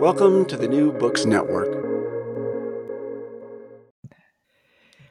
Welcome 0.00 0.44
to 0.46 0.56
the 0.56 0.68
New 0.68 0.92
Books 0.92 1.24
Network. 1.24 1.68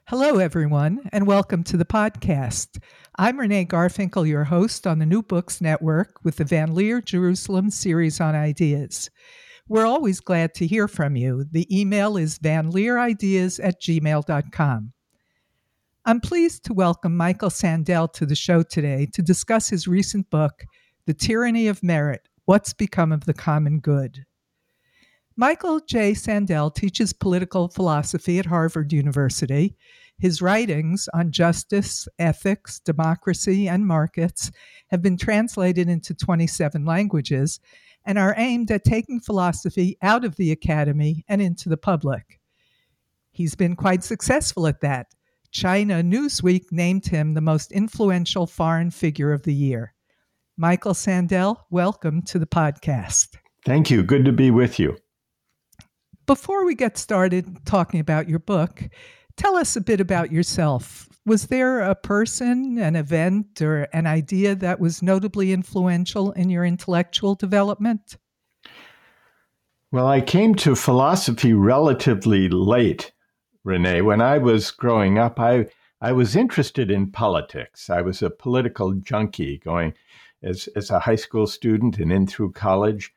Hello, 0.07 0.37
everyone, 0.37 1.09
and 1.11 1.25
welcome 1.25 1.63
to 1.63 1.77
the 1.77 1.85
podcast. 1.85 2.79
I'm 3.17 3.39
Renee 3.39 3.65
Garfinkel, 3.65 4.27
your 4.27 4.43
host 4.43 4.85
on 4.85 4.99
the 4.99 5.05
New 5.05 5.21
Books 5.21 5.61
Network 5.61 6.23
with 6.23 6.37
the 6.37 6.43
Van 6.43 6.75
Leer 6.75 7.01
Jerusalem 7.01 7.69
series 7.69 8.21
on 8.21 8.35
ideas. 8.35 9.09
We're 9.67 9.85
always 9.85 10.19
glad 10.19 10.53
to 10.55 10.67
hear 10.67 10.87
from 10.87 11.15
you. 11.15 11.45
The 11.51 11.67
email 11.75 12.17
is 12.17 12.37
vanleerideas 12.39 13.59
at 13.63 13.81
gmail.com. 13.81 14.93
I'm 16.05 16.19
pleased 16.19 16.65
to 16.65 16.73
welcome 16.73 17.15
Michael 17.15 17.49
Sandel 17.49 18.09
to 18.09 18.25
the 18.25 18.35
show 18.35 18.61
today 18.61 19.07
to 19.13 19.21
discuss 19.21 19.69
his 19.69 19.87
recent 19.87 20.29
book, 20.29 20.65
The 21.05 21.13
Tyranny 21.13 21.67
of 21.67 21.81
Merit 21.81 22.27
What's 22.45 22.73
Become 22.73 23.13
of 23.13 23.23
the 23.23 23.33
Common 23.33 23.79
Good. 23.79 24.25
Michael 25.35 25.79
J. 25.79 26.13
Sandel 26.13 26.69
teaches 26.69 27.11
political 27.11 27.67
philosophy 27.67 28.37
at 28.37 28.45
Harvard 28.45 28.93
University. 28.93 29.75
His 30.19 30.43
writings 30.43 31.09
on 31.11 31.31
justice, 31.31 32.07
ethics, 32.19 32.79
democracy, 32.79 33.67
and 33.67 33.87
markets 33.87 34.51
have 34.89 35.01
been 35.01 35.17
translated 35.17 35.89
into 35.89 36.13
27 36.13 36.85
languages 36.85 37.59
and 38.05 38.19
are 38.19 38.35
aimed 38.37 38.69
at 38.69 38.83
taking 38.83 39.19
philosophy 39.19 39.97
out 40.03 40.23
of 40.23 40.35
the 40.35 40.51
academy 40.51 41.25
and 41.27 41.41
into 41.41 41.67
the 41.67 41.77
public. 41.77 42.39
He's 43.31 43.55
been 43.55 43.75
quite 43.75 44.03
successful 44.03 44.67
at 44.67 44.81
that. 44.81 45.07
China 45.49 46.03
Newsweek 46.03 46.65
named 46.71 47.07
him 47.07 47.33
the 47.33 47.41
most 47.41 47.71
influential 47.71 48.45
foreign 48.45 48.91
figure 48.91 49.33
of 49.33 49.41
the 49.43 49.53
year. 49.53 49.95
Michael 50.57 50.93
Sandel, 50.93 51.65
welcome 51.71 52.21
to 52.23 52.37
the 52.37 52.45
podcast. 52.45 53.29
Thank 53.65 53.89
you. 53.89 54.03
Good 54.03 54.25
to 54.25 54.31
be 54.31 54.51
with 54.51 54.77
you. 54.77 54.97
Before 56.25 56.65
we 56.65 56.75
get 56.75 56.97
started 56.97 57.65
talking 57.65 57.99
about 57.99 58.29
your 58.29 58.39
book, 58.39 58.83
tell 59.35 59.57
us 59.57 59.75
a 59.75 59.81
bit 59.81 59.99
about 59.99 60.31
yourself. 60.31 61.09
Was 61.25 61.47
there 61.47 61.81
a 61.81 61.95
person, 61.95 62.77
an 62.77 62.95
event, 62.95 63.61
or 63.61 63.83
an 63.93 64.07
idea 64.07 64.55
that 64.55 64.79
was 64.79 65.01
notably 65.01 65.51
influential 65.51 66.31
in 66.31 66.49
your 66.49 66.65
intellectual 66.65 67.35
development? 67.35 68.17
Well, 69.91 70.07
I 70.07 70.21
came 70.21 70.55
to 70.55 70.75
philosophy 70.75 71.53
relatively 71.53 72.49
late, 72.49 73.11
Renee. 73.63 74.01
When 74.01 74.21
I 74.21 74.37
was 74.37 74.71
growing 74.71 75.17
up, 75.17 75.39
I, 75.39 75.67
I 76.01 76.13
was 76.13 76.35
interested 76.35 76.89
in 76.89 77.11
politics. 77.11 77.89
I 77.89 78.01
was 78.01 78.21
a 78.21 78.29
political 78.29 78.93
junkie 78.93 79.59
going 79.59 79.93
as, 80.41 80.67
as 80.75 80.89
a 80.89 80.99
high 80.99 81.15
school 81.15 81.47
student 81.47 81.99
and 81.99 82.11
in 82.11 82.27
through 82.27 82.53
college. 82.53 83.13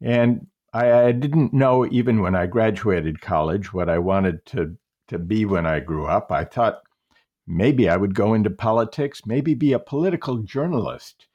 And 0.00 0.46
I, 0.72 0.92
I 0.92 1.12
didn't 1.12 1.52
know, 1.52 1.86
even 1.86 2.20
when 2.20 2.34
I 2.34 2.46
graduated 2.46 3.20
college, 3.20 3.72
what 3.72 3.88
I 3.88 3.98
wanted 3.98 4.44
to, 4.46 4.76
to 5.08 5.18
be 5.18 5.44
when 5.44 5.66
I 5.66 5.80
grew 5.80 6.06
up. 6.06 6.30
I 6.30 6.44
thought 6.44 6.82
maybe 7.46 7.88
I 7.88 7.96
would 7.96 8.14
go 8.14 8.34
into 8.34 8.50
politics, 8.50 9.22
maybe 9.26 9.54
be 9.54 9.72
a 9.72 9.78
political 9.78 10.38
journalist. 10.38 11.26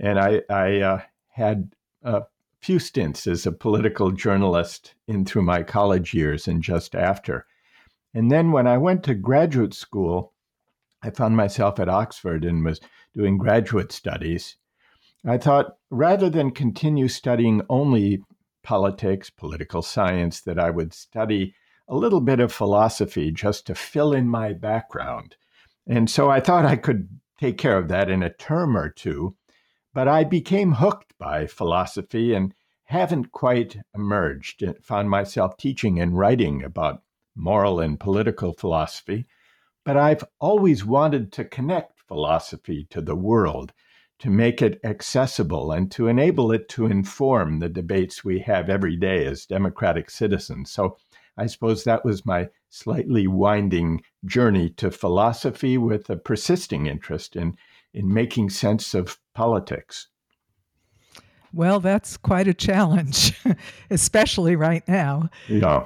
And 0.00 0.18
I, 0.18 0.42
I 0.48 0.80
uh, 0.80 1.02
had 1.30 1.72
a 2.02 2.22
few 2.60 2.78
stints 2.78 3.26
as 3.26 3.46
a 3.46 3.52
political 3.52 4.10
journalist 4.10 4.94
in 5.06 5.24
through 5.24 5.42
my 5.42 5.62
college 5.62 6.14
years 6.14 6.48
and 6.48 6.62
just 6.62 6.94
after. 6.94 7.46
And 8.14 8.30
then 8.30 8.52
when 8.52 8.66
I 8.66 8.78
went 8.78 9.04
to 9.04 9.14
graduate 9.14 9.74
school, 9.74 10.32
I 11.02 11.10
found 11.10 11.36
myself 11.36 11.78
at 11.78 11.88
Oxford 11.88 12.44
and 12.44 12.64
was 12.64 12.80
doing 13.14 13.38
graduate 13.38 13.92
studies. 13.92 14.56
I 15.24 15.38
thought 15.38 15.76
rather 15.90 16.30
than 16.30 16.50
continue 16.50 17.08
studying 17.08 17.62
only 17.68 18.22
politics, 18.62 19.30
political 19.30 19.82
science, 19.82 20.40
that 20.42 20.58
I 20.58 20.70
would 20.70 20.92
study 20.92 21.54
a 21.88 21.96
little 21.96 22.20
bit 22.20 22.40
of 22.40 22.52
philosophy 22.52 23.30
just 23.30 23.66
to 23.66 23.74
fill 23.74 24.12
in 24.12 24.28
my 24.28 24.52
background. 24.52 25.36
And 25.86 26.10
so 26.10 26.30
I 26.30 26.40
thought 26.40 26.66
I 26.66 26.76
could 26.76 27.08
take 27.38 27.56
care 27.56 27.78
of 27.78 27.88
that 27.88 28.10
in 28.10 28.22
a 28.22 28.32
term 28.32 28.76
or 28.76 28.90
two. 28.90 29.36
But 29.94 30.06
I 30.06 30.24
became 30.24 30.72
hooked 30.72 31.16
by 31.18 31.46
philosophy 31.46 32.34
and 32.34 32.54
haven't 32.84 33.32
quite 33.32 33.78
emerged. 33.94 34.62
And 34.62 34.76
found 34.84 35.08
myself 35.08 35.56
teaching 35.56 35.98
and 35.98 36.16
writing 36.16 36.62
about 36.62 37.02
moral 37.34 37.80
and 37.80 37.98
political 37.98 38.52
philosophy. 38.52 39.26
But 39.84 39.96
I've 39.96 40.24
always 40.40 40.84
wanted 40.84 41.32
to 41.32 41.44
connect 41.44 42.00
philosophy 42.00 42.86
to 42.90 43.00
the 43.00 43.16
world, 43.16 43.72
to 44.18 44.30
make 44.30 44.60
it 44.62 44.80
accessible 44.84 45.72
and 45.72 45.90
to 45.92 46.08
enable 46.08 46.50
it 46.50 46.68
to 46.70 46.86
inform 46.86 47.58
the 47.58 47.68
debates 47.68 48.24
we 48.24 48.40
have 48.40 48.68
every 48.68 48.96
day 48.96 49.24
as 49.26 49.46
democratic 49.46 50.10
citizens. 50.10 50.70
So 50.70 50.96
I 51.36 51.46
suppose 51.46 51.84
that 51.84 52.04
was 52.04 52.26
my 52.26 52.48
slightly 52.68 53.26
winding 53.26 54.02
journey 54.24 54.70
to 54.70 54.90
philosophy 54.90 55.78
with 55.78 56.10
a 56.10 56.16
persisting 56.16 56.86
interest 56.86 57.36
in, 57.36 57.56
in 57.94 58.12
making 58.12 58.50
sense 58.50 58.92
of 58.92 59.18
politics. 59.34 60.08
Well, 61.52 61.80
that's 61.80 62.16
quite 62.16 62.48
a 62.48 62.54
challenge, 62.54 63.32
especially 63.90 64.56
right 64.56 64.86
now. 64.88 65.30
Yeah. 65.48 65.84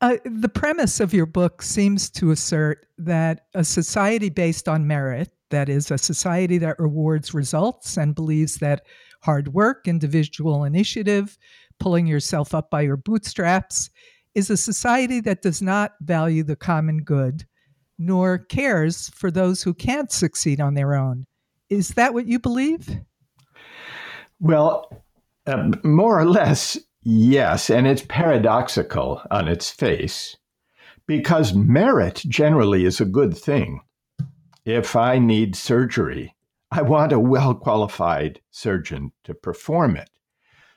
Uh, 0.00 0.16
the 0.24 0.48
premise 0.48 1.00
of 1.00 1.12
your 1.12 1.26
book 1.26 1.62
seems 1.62 2.08
to 2.10 2.30
assert 2.30 2.86
that 2.98 3.46
a 3.54 3.64
society 3.64 4.30
based 4.30 4.68
on 4.68 4.86
merit, 4.86 5.30
that 5.52 5.68
is, 5.68 5.90
a 5.90 5.96
society 5.96 6.58
that 6.58 6.80
rewards 6.80 7.32
results 7.32 7.96
and 7.96 8.14
believes 8.14 8.56
that 8.56 8.84
hard 9.22 9.54
work, 9.54 9.86
individual 9.86 10.64
initiative, 10.64 11.38
pulling 11.78 12.08
yourself 12.08 12.54
up 12.54 12.68
by 12.68 12.80
your 12.80 12.96
bootstraps, 12.96 13.88
is 14.34 14.50
a 14.50 14.56
society 14.56 15.20
that 15.20 15.42
does 15.42 15.62
not 15.62 15.92
value 16.00 16.42
the 16.42 16.56
common 16.56 17.04
good 17.04 17.44
nor 17.98 18.38
cares 18.38 19.10
for 19.10 19.30
those 19.30 19.62
who 19.62 19.72
can't 19.72 20.10
succeed 20.10 20.60
on 20.60 20.74
their 20.74 20.94
own. 20.94 21.26
Is 21.70 21.90
that 21.90 22.14
what 22.14 22.26
you 22.26 22.38
believe? 22.38 22.88
Well, 24.40 25.04
uh, 25.46 25.70
more 25.84 26.18
or 26.18 26.26
less, 26.26 26.76
yes. 27.02 27.70
And 27.70 27.86
it's 27.86 28.04
paradoxical 28.08 29.22
on 29.30 29.48
its 29.48 29.70
face 29.70 30.36
because 31.06 31.54
merit 31.54 32.22
generally 32.26 32.84
is 32.84 33.00
a 33.00 33.04
good 33.04 33.36
thing. 33.36 33.80
If 34.64 34.94
I 34.94 35.18
need 35.18 35.56
surgery, 35.56 36.36
I 36.70 36.82
want 36.82 37.12
a 37.12 37.18
well 37.18 37.54
qualified 37.54 38.40
surgeon 38.50 39.12
to 39.24 39.34
perform 39.34 39.96
it. 39.96 40.10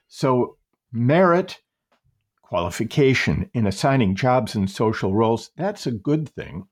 So, 0.07 0.57
merit 0.91 1.61
qualification 2.41 3.49
in 3.53 3.67
assigning 3.67 4.15
jobs 4.15 4.55
and 4.55 4.69
social 4.69 5.13
roles, 5.13 5.51
that's 5.55 5.85
a 5.85 5.91
good 5.91 6.27
thing. 6.29 6.67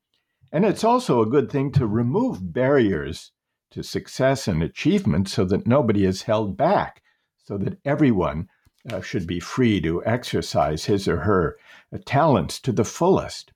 And 0.52 0.64
it's 0.64 0.84
also 0.84 1.20
a 1.20 1.26
good 1.26 1.50
thing 1.50 1.72
to 1.72 1.86
remove 1.86 2.52
barriers 2.52 3.32
to 3.70 3.82
success 3.82 4.46
and 4.48 4.62
achievement 4.62 5.28
so 5.28 5.44
that 5.44 5.66
nobody 5.66 6.04
is 6.04 6.22
held 6.22 6.56
back, 6.56 7.02
so 7.44 7.58
that 7.58 7.78
everyone 7.84 8.48
uh, 8.92 9.00
should 9.00 9.26
be 9.26 9.40
free 9.40 9.80
to 9.80 10.04
exercise 10.04 10.84
his 10.84 11.08
or 11.08 11.18
her 11.18 11.56
uh, 11.92 11.98
talents 12.04 12.60
to 12.60 12.72
the 12.72 12.84
fullest. 12.84 13.52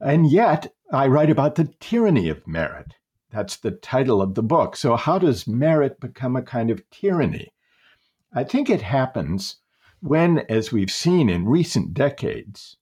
And 0.00 0.30
yet, 0.30 0.72
I 0.92 1.06
write 1.06 1.30
about 1.30 1.54
the 1.54 1.72
tyranny 1.78 2.28
of 2.28 2.46
merit. 2.48 2.94
That's 3.30 3.56
the 3.56 3.70
title 3.70 4.20
of 4.20 4.34
the 4.34 4.42
book. 4.42 4.74
So, 4.74 4.96
how 4.96 5.18
does 5.18 5.46
merit 5.46 6.00
become 6.00 6.34
a 6.34 6.42
kind 6.42 6.68
of 6.68 6.88
tyranny? 6.90 7.52
I 8.32 8.42
think 8.42 8.68
it 8.68 8.82
happens 8.82 9.56
when, 10.00 10.38
as 10.48 10.72
we've 10.72 10.90
seen 10.90 11.28
in 11.28 11.46
recent 11.46 11.94
decades, 11.94 12.76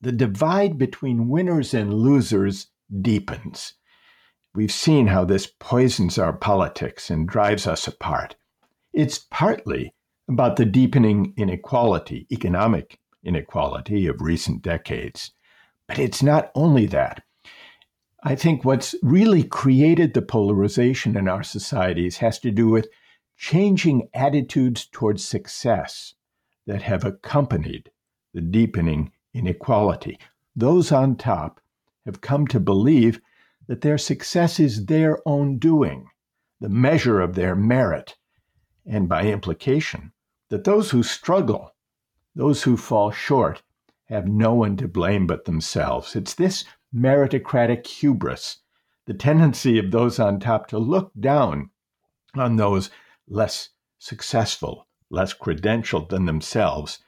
the 0.00 0.12
divide 0.12 0.78
between 0.78 1.28
winners 1.28 1.74
and 1.74 1.94
losers 1.94 2.68
deepens. 3.00 3.74
We've 4.54 4.72
seen 4.72 5.08
how 5.08 5.24
this 5.24 5.46
poisons 5.58 6.18
our 6.18 6.32
politics 6.32 7.10
and 7.10 7.28
drives 7.28 7.66
us 7.66 7.88
apart. 7.88 8.36
It's 8.92 9.18
partly 9.18 9.94
about 10.28 10.56
the 10.56 10.64
deepening 10.64 11.34
inequality, 11.36 12.26
economic 12.30 13.00
inequality 13.24 14.06
of 14.06 14.20
recent 14.20 14.62
decades. 14.62 15.32
But 15.88 15.98
it's 15.98 16.22
not 16.22 16.50
only 16.54 16.86
that. 16.86 17.22
I 18.22 18.34
think 18.34 18.64
what's 18.64 18.94
really 19.02 19.44
created 19.44 20.14
the 20.14 20.22
polarization 20.22 21.16
in 21.16 21.28
our 21.28 21.44
societies 21.44 22.16
has 22.18 22.38
to 22.40 22.50
do 22.50 22.68
with 22.68 22.88
changing 23.36 24.08
attitudes 24.14 24.86
towards 24.90 25.24
success 25.24 26.14
that 26.66 26.82
have 26.82 27.04
accompanied 27.04 27.90
the 28.34 28.40
deepening 28.40 29.12
inequality. 29.32 30.18
Those 30.56 30.90
on 30.90 31.16
top 31.16 31.60
have 32.04 32.20
come 32.20 32.46
to 32.48 32.58
believe 32.58 33.20
that 33.68 33.82
their 33.82 33.98
success 33.98 34.58
is 34.58 34.86
their 34.86 35.20
own 35.26 35.58
doing, 35.58 36.08
the 36.60 36.68
measure 36.68 37.20
of 37.20 37.34
their 37.34 37.54
merit, 37.54 38.16
and 38.86 39.08
by 39.08 39.24
implication, 39.24 40.12
that 40.48 40.64
those 40.64 40.90
who 40.90 41.02
struggle, 41.02 41.74
those 42.34 42.62
who 42.62 42.76
fall 42.76 43.10
short, 43.10 43.62
have 44.06 44.26
no 44.26 44.54
one 44.54 44.76
to 44.76 44.88
blame 44.88 45.26
but 45.26 45.44
themselves. 45.44 46.16
It's 46.16 46.34
this 46.34 46.64
meritocratic 46.94 47.86
hubris, 47.86 48.58
the 49.06 49.14
tendency 49.14 49.78
of 49.78 49.90
those 49.90 50.18
on 50.18 50.40
top 50.40 50.68
to 50.68 50.78
look 50.78 51.12
down 51.18 51.70
on 52.34 52.56
those 52.56 52.90
less 53.28 53.70
successful, 53.98 54.86
less 55.10 55.34
credentialed 55.34 56.08
than 56.08 56.26
themselves, 56.26 56.98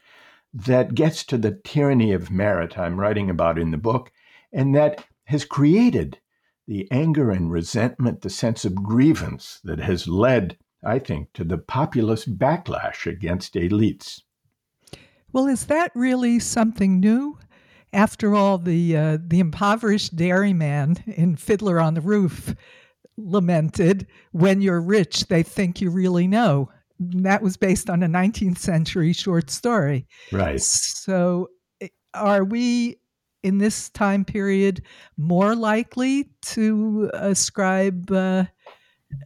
that 0.53 0.95
gets 0.95 1.25
to 1.25 1.39
the 1.39 1.61
tyranny 1.65 2.13
of 2.13 2.31
merit 2.31 2.79
I'm 2.79 2.99
writing 2.99 3.31
about 3.31 3.59
in 3.59 3.71
the 3.71 3.77
book, 3.77 4.11
and 4.53 4.75
that 4.75 5.05
has 5.25 5.45
created 5.45 6.19
the 6.67 6.89
anger 6.91 7.31
and 7.31 7.51
resentment, 7.51 8.23
the 8.23 8.31
sense 8.31 8.65
of 8.65 8.75
grievance 8.75 9.61
that 9.65 9.79
has 9.79 10.09
led, 10.09 10.59
I 10.85 10.99
think, 10.99 11.33
to 11.35 11.45
the 11.45 11.59
populist 11.59 12.39
backlash 12.39 13.07
against 13.07 13.55
elites. 13.55 14.23
Well, 15.33 15.47
is 15.47 15.67
that 15.67 15.93
really 15.95 16.39
something 16.39 17.01
new? 17.01 17.39
After 17.93 18.35
all, 18.35 18.59
the 18.59 18.97
uh, 18.97 19.19
the 19.21 19.41
impoverished 19.41 20.17
dairyman 20.17 20.97
in 21.07 21.37
Fiddler 21.37 21.81
on 21.81 21.95
the 21.95 22.01
Roof 22.01 22.55
lamented, 23.17 24.07
"When 24.33 24.61
you're 24.61 24.81
rich, 24.81 25.27
they 25.29 25.43
think 25.43 25.81
you 25.81 25.91
really 25.91 26.27
know." 26.27 26.71
That 27.01 27.43
was 27.43 27.57
based 27.57 27.89
on 27.89 28.03
a 28.03 28.09
19th 28.09 28.59
century 28.59 29.13
short 29.13 29.51
story. 29.51 30.07
Right. 30.33 30.61
So, 30.61 31.49
are 32.13 32.45
we 32.45 32.97
in 33.43 33.59
this 33.59 33.89
time 33.91 34.25
period 34.25 34.83
more 35.17 35.55
likely 35.55 36.31
to 36.43 37.11
ascribe 37.15 38.11
uh, 38.11 38.45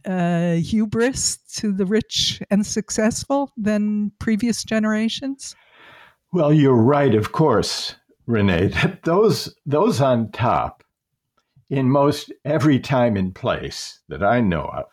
uh, 0.05 0.53
hubris 0.55 1.37
to 1.55 1.71
the 1.71 1.85
rich 1.85 2.41
and 2.49 2.65
successful 2.65 3.51
than 3.57 4.11
previous 4.19 4.63
generations? 4.63 5.55
Well, 6.33 6.51
you're 6.51 6.73
right, 6.73 7.13
of 7.13 7.31
course, 7.31 7.93
Renee, 8.25 8.67
that 8.81 9.03
those 9.03 9.55
those 9.67 10.01
on 10.01 10.31
top 10.31 10.83
in 11.69 11.91
most 11.91 12.33
every 12.43 12.79
time 12.79 13.15
and 13.15 13.35
place 13.35 14.01
that 14.09 14.23
I 14.23 14.41
know 14.41 14.63
of 14.63 14.85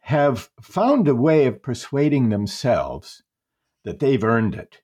have 0.00 0.50
found 0.60 1.06
a 1.06 1.14
way 1.14 1.46
of 1.46 1.62
persuading 1.62 2.30
themselves 2.30 3.22
that 3.84 4.00
they've 4.00 4.24
earned 4.24 4.56
it, 4.56 4.78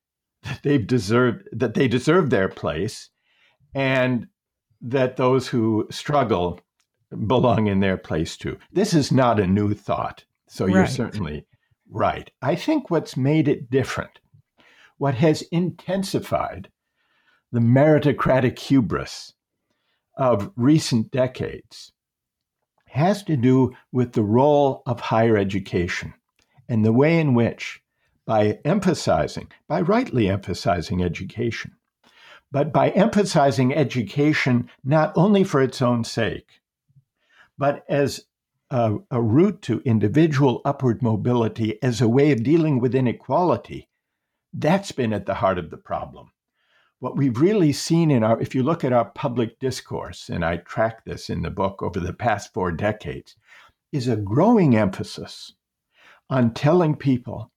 that 0.44 0.62
they've 0.62 0.86
deserved 0.86 1.48
that 1.50 1.74
they 1.74 1.88
deserve 1.88 2.30
their 2.30 2.48
place, 2.48 3.10
and 3.74 4.28
that 4.80 5.16
those 5.16 5.48
who 5.48 5.88
struggle 5.90 6.60
belong 7.26 7.66
in 7.66 7.80
their 7.80 7.96
place 7.96 8.36
too. 8.36 8.56
This 8.70 8.94
is 8.94 9.10
not 9.10 9.40
a 9.40 9.48
new 9.48 9.74
thought. 9.74 10.26
So 10.48 10.66
you're 10.66 10.86
certainly 10.86 11.44
right. 11.90 12.30
I 12.40 12.54
think 12.54 12.88
what's 12.88 13.16
made 13.16 13.48
it 13.48 13.68
different 13.68 14.20
what 14.98 15.14
has 15.14 15.42
intensified 15.52 16.68
the 17.52 17.60
meritocratic 17.60 18.58
hubris 18.58 19.34
of 20.16 20.50
recent 20.56 21.10
decades 21.10 21.92
has 22.86 23.22
to 23.22 23.36
do 23.36 23.74
with 23.92 24.12
the 24.12 24.22
role 24.22 24.82
of 24.86 25.00
higher 25.00 25.36
education 25.36 26.14
and 26.68 26.84
the 26.84 26.92
way 26.92 27.20
in 27.20 27.34
which, 27.34 27.82
by 28.24 28.58
emphasizing, 28.64 29.48
by 29.68 29.80
rightly 29.80 30.28
emphasizing 30.28 31.02
education, 31.02 31.72
but 32.50 32.72
by 32.72 32.90
emphasizing 32.90 33.74
education 33.74 34.68
not 34.82 35.12
only 35.16 35.44
for 35.44 35.62
its 35.62 35.82
own 35.82 36.02
sake, 36.04 36.60
but 37.58 37.84
as 37.88 38.24
a, 38.70 38.96
a 39.10 39.22
route 39.22 39.62
to 39.62 39.80
individual 39.84 40.60
upward 40.64 41.02
mobility, 41.02 41.80
as 41.82 42.00
a 42.00 42.08
way 42.08 42.32
of 42.32 42.42
dealing 42.42 42.80
with 42.80 42.94
inequality, 42.94 43.88
that's 44.58 44.90
been 44.90 45.12
at 45.12 45.26
the 45.26 45.34
heart 45.34 45.58
of 45.58 45.70
the 45.70 45.76
problem. 45.76 46.32
What 46.98 47.16
we've 47.16 47.38
really 47.38 47.74
seen 47.74 48.10
in 48.10 48.24
our, 48.24 48.40
if 48.40 48.54
you 48.54 48.62
look 48.62 48.84
at 48.84 48.92
our 48.92 49.04
public 49.04 49.58
discourse, 49.60 50.30
and 50.30 50.42
I 50.42 50.56
track 50.56 51.04
this 51.04 51.28
in 51.28 51.42
the 51.42 51.50
book 51.50 51.82
over 51.82 52.00
the 52.00 52.14
past 52.14 52.54
four 52.54 52.72
decades, 52.72 53.36
is 53.92 54.08
a 54.08 54.16
growing 54.16 54.74
emphasis 54.74 55.52
on 56.30 56.54
telling 56.54 56.96
people 56.96 57.52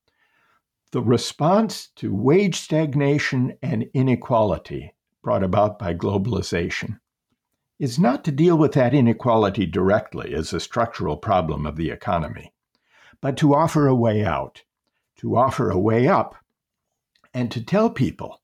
the 0.91 1.01
response 1.01 1.87
to 1.95 2.13
wage 2.13 2.59
stagnation 2.59 3.57
and 3.61 3.89
inequality 3.93 4.93
brought 5.23 5.43
about 5.43 5.79
by 5.79 5.93
globalization 5.93 6.99
is 7.79 7.97
not 7.97 8.25
to 8.25 8.31
deal 8.31 8.57
with 8.57 8.73
that 8.73 8.93
inequality 8.93 9.65
directly 9.65 10.33
as 10.33 10.51
a 10.51 10.59
structural 10.59 11.15
problem 11.15 11.65
of 11.65 11.77
the 11.77 11.91
economy, 11.91 12.51
but 13.21 13.37
to 13.37 13.55
offer 13.55 13.87
a 13.87 13.95
way 13.95 14.25
out, 14.25 14.63
to 15.15 15.37
offer 15.37 15.69
a 15.69 15.79
way 15.79 16.07
up 16.07 16.35
and 17.33 17.51
to 17.51 17.63
tell 17.63 17.89
people 17.89 18.41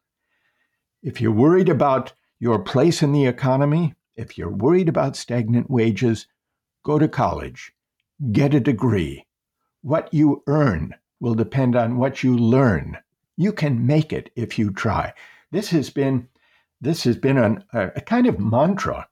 if 1.02 1.22
you're 1.22 1.32
worried 1.32 1.70
about 1.70 2.14
your 2.40 2.60
place 2.60 3.04
in 3.04 3.12
the 3.12 3.26
economy, 3.26 3.94
if 4.16 4.38
you're 4.38 4.50
worried 4.50 4.90
about 4.90 5.16
stagnant 5.16 5.70
wages, 5.70 6.28
go 6.84 6.98
to 6.98 7.08
college, 7.08 7.74
get 8.32 8.54
a 8.54 8.60
degree. 8.60 9.26
What 9.82 10.14
you 10.14 10.44
earn 10.48 10.96
will 11.20 11.36
depend 11.36 11.76
on 11.76 11.98
what 11.98 12.24
you 12.24 12.36
learn. 12.36 12.98
You 13.38 13.52
can 13.52 13.86
make 13.86 14.14
it 14.14 14.32
if 14.36 14.58
you 14.58 14.72
try. 14.72 15.14
This 15.52 15.70
has 15.70 15.90
been 15.90 16.28
this 16.82 17.04
has 17.06 17.18
been 17.18 17.38
an, 17.38 17.64
a, 17.74 18.02
kind 18.02 18.28
of 18.28 18.40
mantra 18.40 19.08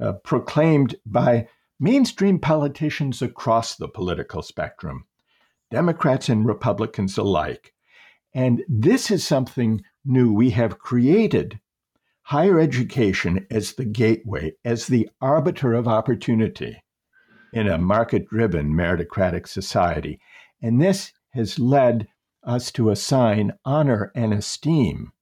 uh, 0.00 0.14
proclaimed 0.24 0.96
by 1.04 1.48
mainstream 1.78 2.38
politicians 2.38 3.20
across 3.22 3.76
the 3.76 3.88
political 3.88 4.42
spectrum, 4.42 5.04
Democrats 5.70 6.28
and 6.28 6.46
Republicans 6.46 7.18
alike. 7.18 7.74
And 8.36 8.64
this 8.68 9.10
is 9.10 9.26
something 9.26 9.82
new. 10.04 10.30
We 10.30 10.50
have 10.50 10.78
created 10.78 11.58
higher 12.20 12.60
education 12.60 13.46
as 13.50 13.72
the 13.72 13.86
gateway, 13.86 14.52
as 14.62 14.86
the 14.86 15.08
arbiter 15.22 15.72
of 15.72 15.88
opportunity 15.88 16.82
in 17.54 17.66
a 17.66 17.78
market 17.78 18.28
driven 18.28 18.74
meritocratic 18.74 19.48
society. 19.48 20.20
And 20.60 20.82
this 20.82 21.14
has 21.30 21.58
led 21.58 22.08
us 22.44 22.70
to 22.72 22.90
assign 22.90 23.54
honor 23.64 24.12
and 24.14 24.34
esteem 24.34 25.12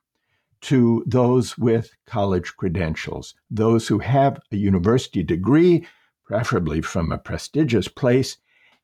to 0.63 1.05
those 1.07 1.57
with 1.57 1.93
college 2.07 2.57
credentials, 2.57 3.37
those 3.49 3.87
who 3.87 4.01
have 4.01 4.41
a 4.51 4.57
university 4.57 5.23
degree, 5.23 5.87
preferably 6.25 6.83
from 6.83 7.13
a 7.13 7.19
prestigious 7.19 7.87
place. 7.87 8.39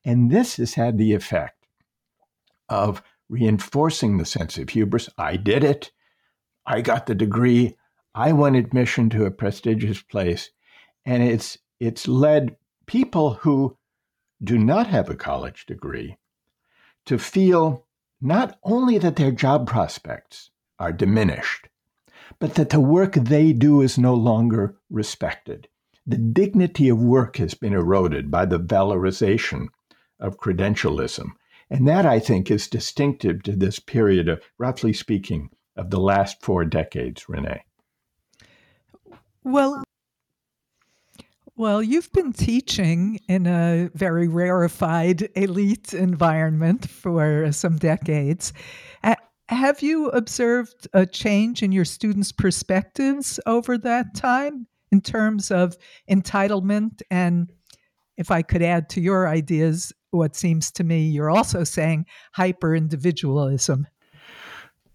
And 0.04 0.30
this 0.30 0.56
has 0.58 0.74
had 0.74 0.98
the 0.98 1.14
effect 1.14 1.66
of 2.68 3.02
reinforcing 3.30 4.18
the 4.18 4.26
sense 4.26 4.58
of 4.58 4.68
hubris. 4.68 5.08
I 5.16 5.36
did 5.36 5.64
it. 5.64 5.92
I 6.66 6.80
got 6.80 7.06
the 7.06 7.14
degree. 7.14 7.76
I 8.14 8.32
won 8.32 8.54
admission 8.54 9.08
to 9.10 9.24
a 9.24 9.30
prestigious 9.30 10.02
place. 10.02 10.50
And 11.06 11.22
it's 11.22 11.56
it's 11.78 12.06
led 12.06 12.56
people 12.86 13.34
who 13.34 13.78
do 14.42 14.58
not 14.58 14.88
have 14.88 15.08
a 15.08 15.14
college 15.14 15.64
degree 15.64 16.18
to 17.06 17.18
feel 17.18 17.86
not 18.20 18.58
only 18.62 18.98
that 18.98 19.16
their 19.16 19.30
job 19.30 19.66
prospects 19.66 20.50
are 20.78 20.92
diminished, 20.92 21.68
but 22.38 22.54
that 22.54 22.70
the 22.70 22.80
work 22.80 23.14
they 23.14 23.52
do 23.52 23.80
is 23.80 23.96
no 23.96 24.14
longer 24.14 24.76
respected. 24.90 25.68
The 26.06 26.18
dignity 26.18 26.88
of 26.88 26.98
work 26.98 27.36
has 27.36 27.54
been 27.54 27.72
eroded 27.72 28.30
by 28.30 28.46
the 28.46 28.58
valorization 28.58 29.68
of 30.18 30.38
credentialism. 30.38 31.30
And 31.70 31.86
that, 31.86 32.04
I 32.04 32.18
think, 32.18 32.50
is 32.50 32.66
distinctive 32.66 33.42
to 33.44 33.54
this 33.54 33.78
period 33.78 34.28
of, 34.28 34.42
roughly 34.58 34.92
speaking, 34.92 35.50
of 35.76 35.90
the 35.90 36.00
last 36.00 36.42
four 36.42 36.64
decades, 36.64 37.28
Renee. 37.28 37.62
Well, 39.44 39.82
well, 41.56 41.82
you've 41.82 42.10
been 42.12 42.32
teaching 42.32 43.20
in 43.28 43.46
a 43.46 43.90
very 43.94 44.28
rarefied 44.28 45.28
elite 45.36 45.94
environment 45.94 46.88
for 46.88 47.52
some 47.52 47.76
decades. 47.76 48.52
Have 49.48 49.82
you 49.82 50.08
observed 50.10 50.88
a 50.92 51.04
change 51.04 51.62
in 51.62 51.72
your 51.72 51.84
students' 51.84 52.32
perspectives 52.32 53.38
over 53.46 53.76
that 53.78 54.14
time 54.14 54.66
in 54.90 55.00
terms 55.00 55.50
of 55.50 55.76
entitlement 56.10 57.02
and 57.10 57.52
if 58.20 58.30
I 58.30 58.42
could 58.42 58.62
add 58.62 58.90
to 58.90 59.00
your 59.00 59.26
ideas, 59.26 59.94
what 60.10 60.36
seems 60.36 60.70
to 60.72 60.84
me 60.84 61.08
you're 61.08 61.30
also 61.30 61.64
saying 61.64 62.04
hyper 62.32 62.76
individualism. 62.76 63.86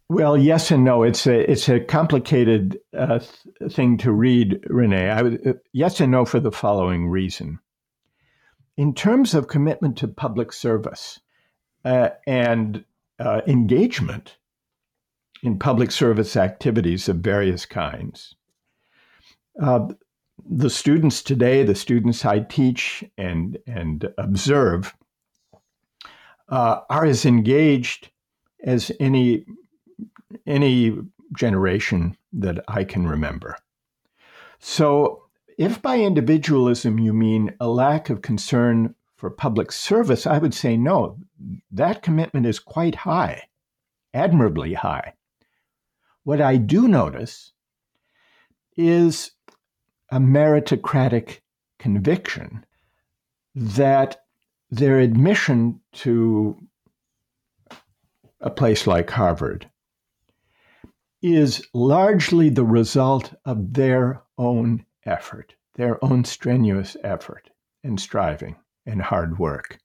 Well, 0.08 0.38
yes 0.38 0.70
and 0.70 0.84
no. 0.84 1.01
It's 1.01 1.25
a 1.25 1.51
it's 1.51 1.67
a 1.67 1.79
complicated 1.79 2.77
uh, 2.96 3.20
th- 3.20 3.74
thing 3.74 3.98
to 3.98 4.12
read, 4.12 4.60
Renee. 4.67 5.10
I 5.10 5.22
would, 5.24 5.48
uh, 5.48 5.53
yes 5.74 6.00
and 6.00 6.12
no 6.12 6.25
for 6.25 6.39
the 6.39 6.51
following 6.51 7.10
reason. 7.10 7.58
In 8.77 8.94
terms 8.94 9.34
of 9.34 9.48
commitment 9.48 9.98
to 9.98 10.08
public 10.08 10.53
service 10.53 11.20
uh, 11.84 12.10
and 12.27 12.86
uh, 13.17 13.41
engagement 13.48 14.38
in 15.41 15.58
public 15.58 15.89
service 15.89 16.38
activities 16.38 17.10
of 17.10 17.17
various 17.17 17.65
kinds. 17.65 18.36
The 20.43 20.69
students 20.69 21.21
today, 21.21 21.63
the 21.63 21.75
students 21.75 22.25
I 22.25 22.39
teach 22.39 23.03
and, 23.17 23.57
and 23.65 24.09
observe, 24.17 24.95
uh, 26.49 26.81
are 26.89 27.05
as 27.05 27.25
engaged 27.25 28.09
as 28.63 28.91
any, 28.99 29.45
any 30.45 30.97
generation 31.35 32.17
that 32.33 32.63
I 32.67 32.83
can 32.83 33.07
remember. 33.07 33.57
So, 34.59 35.23
if 35.57 35.81
by 35.81 35.99
individualism 35.99 36.99
you 36.99 37.13
mean 37.13 37.55
a 37.59 37.69
lack 37.69 38.09
of 38.09 38.21
concern 38.21 38.93
for 39.15 39.29
public 39.29 39.71
service, 39.71 40.27
I 40.27 40.37
would 40.37 40.53
say 40.53 40.75
no. 40.75 41.17
That 41.71 42.03
commitment 42.03 42.45
is 42.45 42.59
quite 42.59 42.95
high, 42.95 43.43
admirably 44.13 44.73
high. 44.73 45.13
What 46.23 46.41
I 46.41 46.57
do 46.57 46.87
notice 46.87 47.53
is 48.75 49.31
a 50.12 50.19
meritocratic 50.19 51.39
conviction 51.79 52.65
that 53.55 54.17
their 54.69 55.00
admission 55.00 55.79
to 55.93 56.57
a 58.41 58.50
place 58.50 58.85
like 58.85 59.09
Harvard 59.09 59.69
is 61.21 61.65
largely 61.74 62.50
the 62.50 62.65
result 62.65 63.33
of 63.45 63.74
their 63.74 64.21
own 64.38 64.85
effort, 65.05 65.55
their 65.75 66.03
own 66.03 66.24
strenuous 66.24 66.95
effort 67.03 67.50
and 67.83 68.00
striving 68.00 68.55
and 68.85 69.01
hard 69.01 69.39
work. 69.39 69.79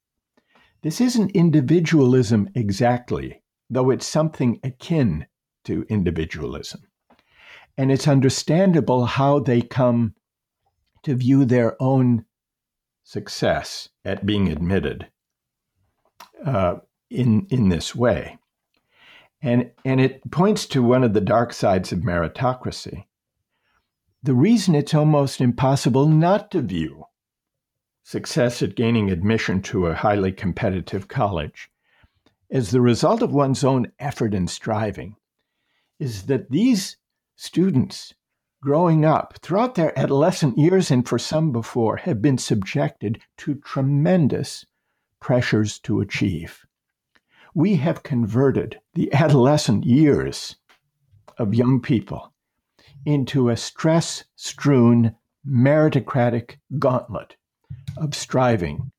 This 0.83 1.00
isn't 1.00 1.31
individualism 1.31 2.49
exactly, 2.55 3.43
though 3.69 3.91
it's 3.91 4.07
something 4.07 4.61
akin 4.62 5.27
to 5.65 5.87
individualism. 5.89 6.83
And 7.81 7.91
it's 7.91 8.07
understandable 8.07 9.07
how 9.07 9.39
they 9.39 9.63
come 9.63 10.15
to 11.03 11.15
view 11.15 11.47
their 11.47 11.83
own 11.83 12.27
success 13.05 13.89
at 14.05 14.27
being 14.27 14.49
admitted 14.49 15.09
uh, 16.45 16.75
in, 17.09 17.47
in 17.49 17.71
this 17.71 17.97
way. 17.97 18.37
And, 19.41 19.71
and 19.83 19.99
it 19.99 20.31
points 20.31 20.67
to 20.67 20.83
one 20.83 21.03
of 21.03 21.15
the 21.15 21.23
dark 21.23 21.55
sides 21.55 21.91
of 21.91 22.01
meritocracy. 22.01 23.07
The 24.23 24.35
reason 24.35 24.75
it's 24.75 24.93
almost 24.93 25.41
impossible 25.41 26.07
not 26.07 26.51
to 26.51 26.61
view 26.61 27.07
success 28.03 28.61
at 28.61 28.77
gaining 28.77 29.11
admission 29.11 29.63
to 29.63 29.87
a 29.87 29.95
highly 29.95 30.33
competitive 30.33 31.09
college 31.09 31.71
as 32.51 32.73
the 32.73 32.83
result 32.83 33.23
of 33.23 33.33
one's 33.33 33.65
own 33.65 33.91
effort 33.99 34.35
and 34.35 34.51
striving 34.51 35.17
is 35.99 36.25
that 36.25 36.51
these 36.51 36.99
students 37.41 38.13
growing 38.63 39.03
up 39.03 39.39
throughout 39.41 39.75
their 39.75 39.99
adolescent 39.99 40.59
years 40.59 40.91
and 40.91 41.09
for 41.09 41.19
some 41.19 41.51
before 41.51 41.97
have 41.97 42.21
been 42.21 42.37
subjected 42.37 43.19
to 43.39 43.55
tremendous 43.55 44.67
pressures 45.21 45.79
to 45.79 46.03
achieve. 46.03 46.67
We 47.55 47.77
have 47.77 48.03
converted 48.03 48.79
the 48.93 49.11
adolescent 49.15 49.87
years 49.87 50.57
of 51.39 51.55
young 51.55 51.81
people 51.81 52.35
into 53.07 53.49
a 53.49 53.57
stress 53.57 54.25
strewn 54.37 55.17
meritocratic 55.49 56.59
gauntlet 56.79 57.37
of 57.97 58.15
striving, 58.15 58.93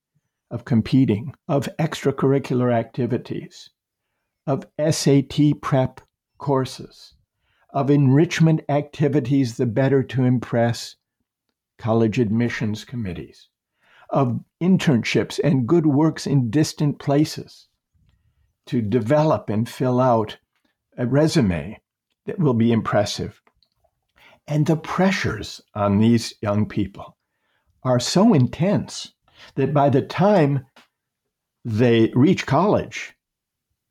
of 0.50 0.66
competing, 0.66 1.36
of 1.48 1.70
extracurricular 1.78 2.74
activities, 2.74 3.70
of 4.48 4.66
SAT 4.80 5.62
prep 5.62 6.02
courses, 6.40 7.14
of 7.74 7.90
enrichment 7.90 8.62
activities 8.70 9.58
the 9.58 9.66
better 9.66 10.04
to 10.04 10.24
impress 10.24 10.96
college 11.78 12.20
admissions 12.20 12.84
committees, 12.86 13.50
of 14.10 14.40
internships 14.62 15.40
and 15.44 15.68
good 15.68 15.86
works 15.86 16.28
in 16.28 16.52
distant 16.52 17.00
places 17.00 17.68
to 18.68 18.82
develop 18.82 19.50
and 19.50 19.68
fill 19.68 20.00
out 20.00 20.38
a 20.98 21.08
resume 21.08 21.80
that 22.26 22.38
will 22.38 22.54
be 22.54 22.72
impressive. 22.72 23.42
And 24.48 24.66
the 24.66 24.76
pressures 24.76 25.62
on 25.74 25.98
these 25.98 26.34
young 26.42 26.68
people 26.68 27.18
are 27.84 28.00
so 28.00 28.34
intense 28.34 29.14
that 29.56 29.74
by 29.74 29.90
the 29.90 30.02
time 30.02 30.66
they 31.66 32.12
reach 32.14 32.46
college, 32.46 33.14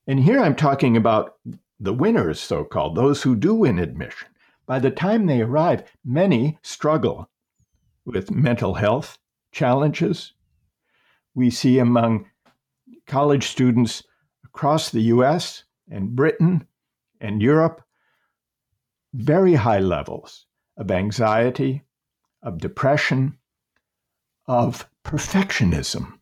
and 0.07 0.21
here 0.21 0.41
I'm 0.41 0.57
talking 0.57 0.97
about 0.97 1.35
the 1.81 1.95
winners, 1.95 2.39
so 2.39 2.63
called, 2.63 2.95
those 2.95 3.23
who 3.23 3.35
do 3.35 3.55
win 3.55 3.79
admission, 3.79 4.29
by 4.67 4.79
the 4.79 4.91
time 4.91 5.27
they 5.27 5.41
arrive, 5.41 5.83
many 6.05 6.59
struggle 6.63 7.31
with 8.05 8.31
mental 8.31 8.75
health 8.75 9.19
challenges. 9.51 10.35
We 11.35 11.51
see 11.51 11.79
among 11.79 12.27
college 13.07 13.49
students 13.49 14.03
across 14.45 14.91
the 14.91 15.03
US 15.03 15.65
and 15.91 16.15
Britain 16.15 16.67
and 17.21 17.43
Europe 17.43 17.83
very 19.13 19.55
high 19.55 19.81
levels 19.81 20.47
of 20.77 20.91
anxiety, 20.91 21.83
of 22.43 22.59
depression, 22.59 23.39
of 24.47 24.89
perfectionism. 25.05 26.20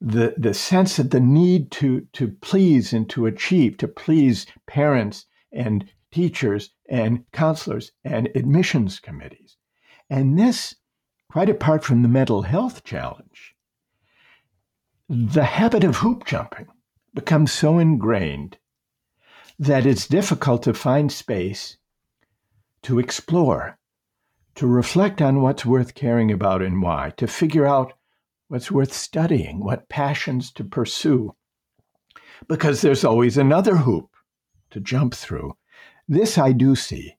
The, 0.00 0.34
the 0.36 0.54
sense 0.54 0.98
of 0.98 1.10
the 1.10 1.20
need 1.20 1.70
to, 1.72 2.06
to 2.12 2.28
please 2.28 2.92
and 2.92 3.10
to 3.10 3.26
achieve, 3.26 3.76
to 3.78 3.88
please 3.88 4.46
parents 4.66 5.26
and 5.52 5.90
teachers 6.12 6.70
and 6.88 7.24
counselors 7.32 7.92
and 8.04 8.28
admissions 8.34 9.00
committees. 9.00 9.56
And 10.08 10.38
this, 10.38 10.76
quite 11.30 11.50
apart 11.50 11.84
from 11.84 12.02
the 12.02 12.08
mental 12.08 12.42
health 12.42 12.84
challenge, 12.84 13.56
the 15.08 15.44
habit 15.44 15.84
of 15.84 15.96
hoop 15.96 16.24
jumping 16.24 16.66
becomes 17.14 17.50
so 17.50 17.78
ingrained 17.78 18.58
that 19.58 19.86
it's 19.86 20.06
difficult 20.06 20.62
to 20.62 20.74
find 20.74 21.10
space 21.10 21.78
to 22.82 22.98
explore, 22.98 23.78
to 24.54 24.66
reflect 24.66 25.20
on 25.20 25.42
what's 25.42 25.66
worth 25.66 25.94
caring 25.94 26.30
about 26.30 26.62
and 26.62 26.80
why, 26.80 27.12
to 27.16 27.26
figure 27.26 27.66
out 27.66 27.94
what's 28.48 28.70
worth 28.70 28.92
studying, 28.92 29.62
what 29.64 29.88
passions 29.88 30.50
to 30.52 30.64
pursue. 30.64 31.34
Because 32.48 32.80
there's 32.80 33.04
always 33.04 33.36
another 33.36 33.76
hoop 33.76 34.10
to 34.70 34.80
jump 34.80 35.14
through. 35.14 35.56
This 36.08 36.38
I 36.38 36.52
do 36.52 36.74
see 36.74 37.14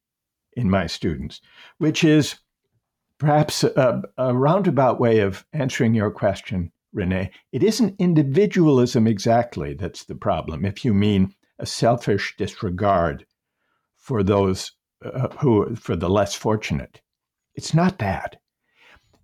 in 0.53 0.69
my 0.69 0.87
students, 0.87 1.41
which 1.77 2.03
is 2.03 2.39
perhaps 3.17 3.63
a, 3.63 4.01
a 4.17 4.35
roundabout 4.35 4.99
way 4.99 5.19
of 5.19 5.45
answering 5.53 5.93
your 5.93 6.11
question 6.11 6.71
Renee, 6.91 7.29
it 7.51 7.63
isn't 7.63 7.99
individualism 7.99 9.05
exactly 9.05 9.73
that's 9.75 10.05
the 10.05 10.15
problem, 10.15 10.65
if 10.65 10.83
you 10.83 10.93
mean 10.93 11.35
a 11.59 11.65
selfish 11.65 12.35
disregard 12.37 13.25
for 13.95 14.23
those 14.23 14.71
uh, 15.05 15.27
who, 15.39 15.75
for 15.75 15.95
the 15.95 16.09
less 16.09 16.33
fortunate. 16.33 17.01
It's 17.53 17.73
not 17.73 17.99
that. 17.99 18.37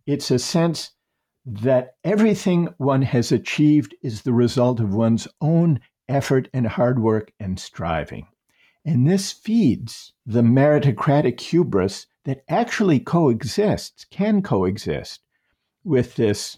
It's 0.06 0.30
a 0.30 0.38
sense 0.38 0.92
that 1.46 1.96
everything 2.04 2.70
one 2.78 3.04
has 3.04 3.32
achieved 3.32 3.96
is 4.02 4.22
the 4.22 4.34
result 4.34 4.80
of 4.80 4.94
one's 4.94 5.28
own 5.42 5.80
effort 6.10 6.50
and 6.54 6.68
hard 6.68 7.00
work 7.00 7.32
and 7.40 7.60
striving. 7.60 8.28
And 8.84 9.08
this 9.08 9.32
feeds 9.32 10.14
the 10.26 10.42
meritocratic 10.42 11.40
hubris 11.40 12.08
that 12.24 12.44
actually 12.50 13.00
coexists, 13.00 14.06
can 14.06 14.42
coexist 14.42 15.22
with 15.84 16.16
this 16.16 16.58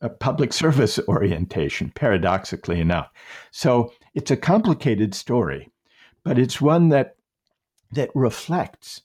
a 0.00 0.08
public 0.08 0.52
service 0.52 0.98
orientation, 1.08 1.90
paradoxically 1.94 2.80
enough. 2.80 3.10
So 3.50 3.92
it's 4.14 4.30
a 4.30 4.36
complicated 4.36 5.14
story, 5.14 5.70
but 6.22 6.38
it's 6.38 6.60
one 6.60 6.90
that 6.90 7.16
that 7.92 8.10
reflects 8.14 9.02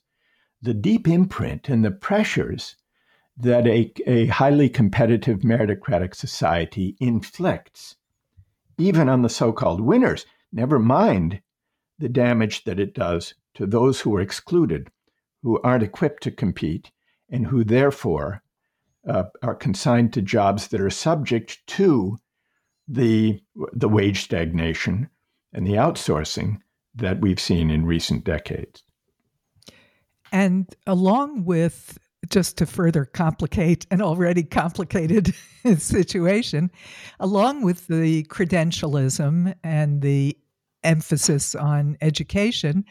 the 0.60 0.74
deep 0.74 1.06
imprint 1.08 1.68
and 1.68 1.84
the 1.84 1.90
pressures 1.90 2.76
that 3.36 3.66
a, 3.66 3.92
a 4.06 4.26
highly 4.26 4.68
competitive 4.68 5.40
meritocratic 5.40 6.14
society 6.14 6.96
inflicts, 7.00 7.96
even 8.78 9.08
on 9.08 9.22
the 9.22 9.28
so 9.28 9.52
called 9.52 9.80
winners, 9.80 10.26
never 10.52 10.78
mind 10.78 11.40
the 11.98 12.08
damage 12.08 12.64
that 12.64 12.80
it 12.80 12.94
does 12.94 13.34
to 13.54 13.66
those 13.66 14.00
who 14.00 14.14
are 14.14 14.20
excluded, 14.20 14.90
who 15.42 15.60
aren't 15.62 15.82
equipped 15.82 16.22
to 16.22 16.30
compete, 16.30 16.90
and 17.28 17.46
who 17.46 17.64
therefore 17.64 18.42
uh, 19.08 19.24
are 19.42 19.54
consigned 19.54 20.12
to 20.12 20.22
jobs 20.22 20.68
that 20.68 20.80
are 20.80 20.90
subject 20.90 21.66
to 21.66 22.18
the 22.88 23.40
the 23.72 23.88
wage 23.88 24.22
stagnation 24.22 25.08
and 25.52 25.66
the 25.66 25.74
outsourcing 25.74 26.58
that 26.94 27.20
we've 27.20 27.40
seen 27.40 27.70
in 27.70 27.86
recent 27.86 28.24
decades. 28.24 28.82
And 30.32 30.74
along 30.86 31.44
with 31.44 31.98
just 32.28 32.58
to 32.58 32.66
further 32.66 33.04
complicate 33.04 33.86
an 33.90 34.02
already 34.02 34.42
complicated 34.42 35.34
situation, 35.78 36.70
along 37.18 37.62
with 37.62 37.86
the 37.86 38.24
credentialism 38.24 39.54
and 39.64 40.02
the 40.02 40.36
emphasis 40.84 41.54
on 41.54 41.96
education, 42.00 42.84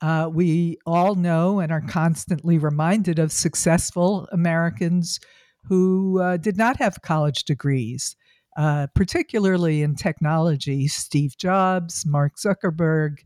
uh, 0.00 0.28
we 0.32 0.78
all 0.84 1.14
know 1.14 1.60
and 1.60 1.70
are 1.70 1.80
constantly 1.80 2.58
reminded 2.58 3.18
of 3.18 3.30
successful 3.32 4.28
Americans 4.32 5.20
who 5.64 6.20
uh, 6.20 6.36
did 6.36 6.56
not 6.56 6.76
have 6.76 7.02
college 7.02 7.44
degrees, 7.44 8.16
uh, 8.56 8.88
particularly 8.94 9.82
in 9.82 9.94
technology. 9.94 10.88
Steve 10.88 11.36
Jobs, 11.36 12.04
Mark 12.04 12.36
Zuckerberg, 12.36 13.18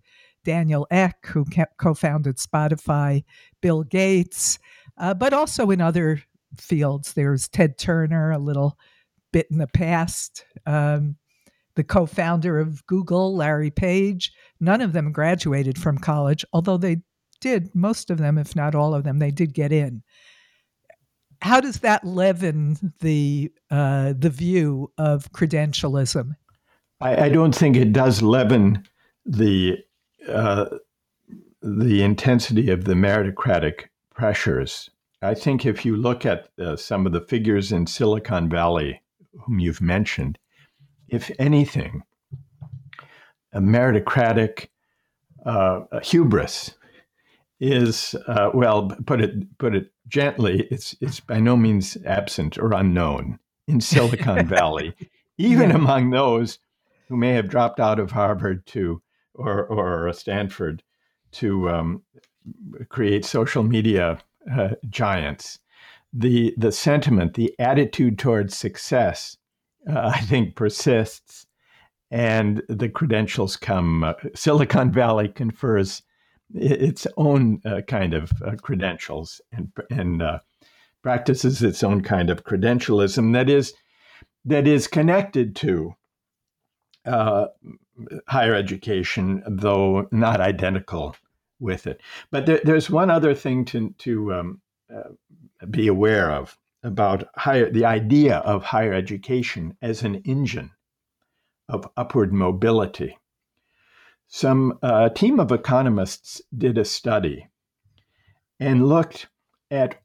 Daniel 0.45 0.87
Ek, 0.91 1.27
who 1.27 1.45
co 1.79 1.95
founded 1.95 2.37
Spotify, 2.37 3.25
Bill 3.63 3.83
Gates, 3.83 4.59
uh, 4.99 5.15
but 5.15 5.33
also 5.33 5.71
in 5.71 5.81
other 5.81 6.23
fields. 6.57 7.13
There's 7.13 7.49
Ted 7.49 7.79
Turner, 7.79 8.31
a 8.31 8.39
little 8.39 8.79
bit 9.33 9.47
in 9.51 9.59
the 9.59 9.67
past. 9.67 10.45
Um, 10.67 11.17
the 11.75 11.85
co 11.85 12.07
founder 12.07 12.59
of 12.59 12.87
Google, 12.87 13.37
Larry 13.37 13.71
Page, 13.71 14.33
none 14.61 14.81
of 14.81 14.93
them 14.93 15.13
graduated 15.13 15.79
from 15.79 15.99
college, 15.99 16.45
although 16.53 16.79
they 16.79 16.99
did, 17.41 17.75
most 17.75 18.11
of 18.11 18.17
them, 18.17 18.39
if 18.39 18.57
not 18.57 18.75
all 18.75 18.95
of 18.95 19.05
them, 19.05 19.19
they 19.19 19.31
did 19.31 19.53
get 19.53 19.73
in 19.73 20.03
how 21.43 21.61
does 21.61 21.81
that 21.81 22.05
leaven 22.05 22.93
the 23.01 23.51
uh, 23.71 24.15
the 24.19 24.31
view 24.31 24.93
of 24.99 25.31
credentialism? 25.33 26.35
I, 27.01 27.27
I, 27.27 27.29
don't 27.29 27.55
think 27.55 27.77
it 27.77 27.93
does 27.93 28.23
leaven 28.23 28.85
the 29.25 29.79
uh, 30.29 30.67
the 31.63 32.03
intensity 32.03 32.71
of 32.71 32.85
the 32.85 32.95
meritocratic 32.95 33.87
pressures. 34.17 34.91
I 35.23 35.35
think 35.35 35.65
if 35.65 35.85
you 35.85 35.97
look 35.97 36.27
at 36.27 36.49
uh, 36.59 36.77
some 36.77 37.07
of 37.07 37.13
the 37.13 37.21
figures 37.21 37.73
in 37.73 37.87
Silicon 37.87 38.49
Valley 38.49 39.03
whom 39.45 39.59
you've 39.59 39.81
mentioned, 39.81 40.39
if 41.09 41.31
anything, 41.39 42.03
a 43.53 43.61
meritocratic 43.61 44.69
uh, 45.45 45.83
hubris 46.03 46.75
is 47.59 48.15
uh, 48.27 48.51
well 48.53 48.91
put 49.07 49.21
it 49.21 49.57
put 49.57 49.75
it 49.75 49.91
gently 50.09 50.69
it's 50.71 50.95
it's 51.01 51.21
by 51.21 51.41
no 51.41 51.57
means 51.57 51.97
absent 52.05 52.59
or 52.59 52.75
unknown 52.75 53.39
in 53.67 53.81
Silicon 53.81 54.47
Valley 54.49 54.95
even 55.39 55.71
yeah. 55.71 55.77
among 55.77 56.11
those 56.11 56.59
who 57.09 57.17
may 57.17 57.33
have 57.33 57.49
dropped 57.49 57.81
out 57.81 57.99
of 57.99 58.11
Harvard 58.11 58.67
to 58.67 59.01
or 59.33 59.65
or 59.65 60.13
Stanford 60.13 60.83
to 61.33 61.71
um, 61.71 62.03
create 62.89 63.25
social 63.25 63.63
media 63.63 64.19
uh, 64.53 64.71
giants. 64.89 65.59
The 66.13 66.55
the 66.57 66.73
sentiment 66.73 67.35
the 67.35 67.55
attitude 67.59 68.19
towards 68.19 68.57
success 68.57 69.37
uh, 69.89 70.13
I 70.15 70.21
think 70.21 70.57
persists 70.57 71.47
and 72.11 72.63
the 72.69 72.89
credentials 72.89 73.57
come 73.57 74.05
uh, 74.05 74.15
Silicon 74.35 74.93
Valley 74.93 75.29
confers 75.29 76.03
its 76.55 77.07
own 77.17 77.61
uh, 77.65 77.81
kind 77.89 78.15
of 78.15 78.31
uh, 78.43 78.55
credentials 78.63 79.41
and 79.53 79.73
and 79.91 80.23
uh, 80.23 80.39
practices 81.03 81.63
its 81.63 81.83
own 81.83 82.03
kind 82.03 82.31
of 82.31 82.45
credentialism 82.45 83.33
that 83.33 83.51
is 83.51 83.75
that 84.45 84.67
is 84.69 84.87
connected 84.87 85.57
to 85.57 85.95
higher 88.27 88.55
education, 88.55 89.43
though 89.47 90.07
not 90.11 90.41
identical 90.41 91.17
with 91.61 91.87
it. 91.87 92.01
But 92.31 92.47
there, 92.47 92.61
there's 92.65 92.91
one 92.91 93.11
other 93.11 93.35
thing 93.35 93.65
to 93.67 93.95
to 93.99 94.35
um, 94.35 94.61
uh, 94.95 95.11
be 95.71 95.87
aware 95.89 96.31
of 96.31 96.59
about 96.83 97.29
higher 97.37 97.71
the 97.71 97.85
idea 97.85 98.37
of 98.39 98.63
higher 98.63 98.93
education 98.93 99.77
as 99.83 100.03
an 100.03 100.17
engine 100.25 100.71
of 101.69 101.89
upward 101.97 102.33
mobility 102.33 103.17
some 104.29 104.79
uh, 104.83 105.09
team 105.11 105.39
of 105.39 105.53
economists 105.53 106.43
did 106.57 106.77
a 106.79 106.85
study 106.85 107.47
and 108.59 108.89
looked 108.89 109.29
at 109.71 110.01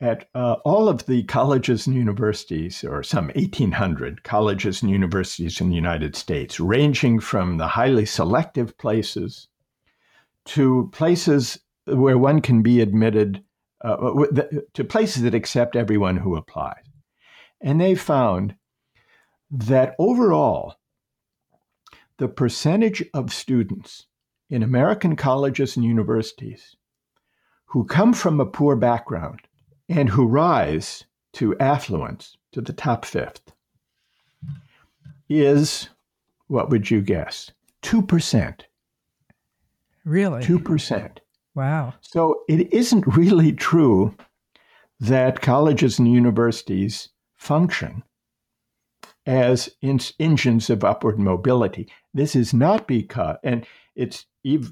at 0.00 0.28
uh, 0.34 0.54
all 0.64 0.88
of 0.88 1.06
the 1.06 1.22
colleges 1.24 1.86
and 1.86 1.94
universities, 1.94 2.82
or 2.82 3.04
some 3.04 3.26
1,800 3.36 4.24
colleges 4.24 4.82
and 4.82 4.90
universities 4.90 5.60
in 5.60 5.68
the 5.68 5.76
United 5.76 6.16
States, 6.16 6.58
ranging 6.58 7.20
from 7.20 7.56
the 7.56 7.68
highly 7.68 8.04
selective 8.04 8.76
places 8.78 9.46
to 10.44 10.88
places 10.92 11.58
where 11.86 12.18
one 12.18 12.40
can 12.40 12.62
be 12.62 12.80
admitted 12.80 13.42
uh, 13.84 13.96
to 14.74 14.84
places 14.84 15.22
that 15.22 15.34
accept 15.34 15.74
everyone 15.74 16.16
who 16.16 16.36
applies. 16.36 16.84
And 17.60 17.80
they 17.80 17.94
found 17.94 18.54
that 19.50 19.94
overall, 19.98 20.76
the 22.18 22.28
percentage 22.28 23.04
of 23.12 23.32
students 23.32 24.06
in 24.48 24.62
American 24.62 25.16
colleges 25.16 25.76
and 25.76 25.84
universities 25.84 26.76
who 27.66 27.84
come 27.84 28.12
from 28.12 28.38
a 28.38 28.46
poor 28.46 28.76
background 28.76 29.40
and 29.88 30.08
who 30.08 30.26
rise 30.26 31.04
to 31.32 31.58
affluence, 31.58 32.36
to 32.52 32.60
the 32.60 32.72
top 32.72 33.04
fifth, 33.04 33.52
is 35.28 35.88
what 36.48 36.70
would 36.70 36.90
you 36.90 37.00
guess? 37.00 37.50
2%. 37.82 38.60
Really? 40.04 40.42
2%. 40.42 41.18
Wow. 41.54 41.94
So 42.00 42.42
it 42.48 42.72
isn't 42.72 43.06
really 43.06 43.52
true 43.52 44.14
that 45.00 45.40
colleges 45.40 45.98
and 45.98 46.12
universities 46.12 47.08
function 47.36 48.02
as 49.26 49.68
in- 49.80 50.00
engines 50.18 50.70
of 50.70 50.84
upward 50.84 51.18
mobility. 51.18 51.88
This 52.14 52.34
is 52.34 52.52
not 52.52 52.88
because, 52.88 53.36
and 53.44 53.66
it's 53.94 54.26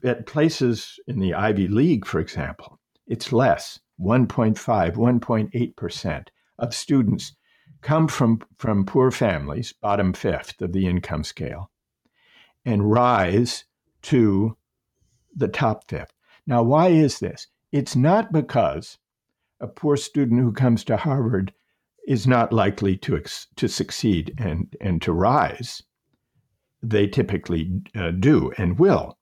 at 0.05 0.27
places 0.27 0.99
in 1.07 1.21
the 1.21 1.35
Ivy 1.35 1.69
League, 1.69 2.07
for 2.07 2.21
example, 2.21 2.81
it's 3.07 3.33
less 3.33 3.79
1.5, 4.01 4.95
1.8% 4.95 6.27
of 6.59 6.75
students 6.75 7.37
come 7.81 8.09
from, 8.09 8.40
from 8.59 8.85
poor 8.85 9.11
families, 9.11 9.73
bottom 9.73 10.12
fifth 10.12 10.61
of 10.61 10.73
the 10.73 10.87
income 10.87 11.25
scale, 11.25 11.71
and 12.64 12.90
rise 12.90 13.64
to 14.03 14.57
the 15.35 15.49
top 15.49 15.88
fifth. 15.88 16.12
Now, 16.47 16.62
why 16.62 16.88
is 16.88 17.19
this? 17.19 17.47
It's 17.73 17.95
not 17.95 18.33
because 18.33 18.99
a 19.61 19.69
poor 19.69 19.97
student 19.97 20.40
who 20.40 20.53
comes 20.53 20.85
to 20.85 20.97
Harvard 20.97 21.53
is 22.07 22.27
not 22.27 22.53
likely 22.53 22.97
to 22.97 23.23
to 23.57 23.69
succeed 23.69 24.35
and 24.38 24.75
and 24.81 25.01
to 25.03 25.12
rise. 25.12 25.83
They 26.83 27.07
typically 27.07 27.83
uh, 27.95 28.11
do 28.12 28.53
and 28.57 28.79
will. 28.79 29.19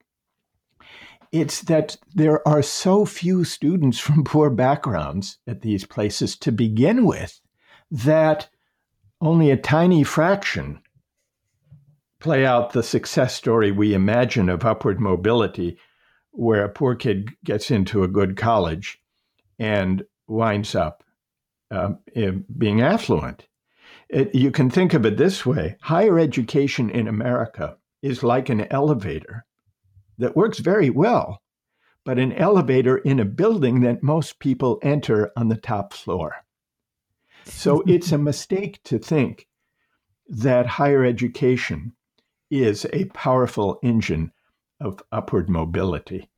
It's 1.32 1.60
that 1.62 1.98
there 2.14 2.46
are 2.48 2.62
so 2.62 3.04
few 3.04 3.44
students 3.44 3.98
from 3.98 4.24
poor 4.24 4.48
backgrounds 4.48 5.38
at 5.46 5.60
these 5.60 5.84
places 5.84 6.36
to 6.38 6.52
begin 6.52 7.04
with 7.04 7.40
that 7.90 8.48
only 9.20 9.50
a 9.50 9.56
tiny 9.56 10.04
fraction 10.04 10.80
play 12.20 12.44
out 12.44 12.72
the 12.72 12.82
success 12.82 13.34
story 13.34 13.70
we 13.70 13.94
imagine 13.94 14.48
of 14.48 14.64
upward 14.64 15.00
mobility, 15.00 15.78
where 16.38 16.64
a 16.64 16.68
poor 16.68 16.94
kid 16.94 17.30
gets 17.44 17.68
into 17.68 18.04
a 18.04 18.08
good 18.08 18.36
college 18.36 19.00
and 19.58 20.04
winds 20.28 20.76
up 20.76 21.02
uh, 21.72 21.90
being 22.56 22.80
affluent. 22.80 23.48
It, 24.08 24.32
you 24.36 24.52
can 24.52 24.70
think 24.70 24.94
of 24.94 25.04
it 25.04 25.16
this 25.16 25.44
way 25.44 25.76
higher 25.80 26.16
education 26.16 26.90
in 26.90 27.08
America 27.08 27.76
is 28.02 28.22
like 28.22 28.48
an 28.50 28.72
elevator 28.72 29.44
that 30.18 30.36
works 30.36 30.60
very 30.60 30.90
well, 30.90 31.42
but 32.04 32.20
an 32.20 32.32
elevator 32.32 32.98
in 32.98 33.18
a 33.18 33.24
building 33.24 33.80
that 33.80 34.04
most 34.04 34.38
people 34.38 34.78
enter 34.80 35.32
on 35.36 35.48
the 35.48 35.56
top 35.56 35.92
floor. 35.92 36.36
So 37.46 37.80
it's 37.86 38.12
a 38.12 38.18
mistake 38.18 38.80
to 38.84 39.00
think 39.00 39.48
that 40.28 40.66
higher 40.66 41.04
education 41.04 41.94
is 42.48 42.86
a 42.92 43.06
powerful 43.06 43.80
engine 43.82 44.30
of 44.80 45.02
upward 45.12 45.48
mobility. 45.48 46.28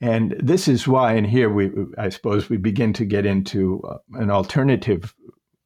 And 0.00 0.36
this 0.38 0.68
is 0.68 0.86
why, 0.86 1.14
and 1.14 1.26
here 1.26 1.48
we, 1.48 1.70
I 1.96 2.10
suppose, 2.10 2.50
we 2.50 2.58
begin 2.58 2.92
to 2.94 3.04
get 3.04 3.24
into 3.24 3.82
uh, 3.82 3.98
an 4.14 4.30
alternative 4.30 5.14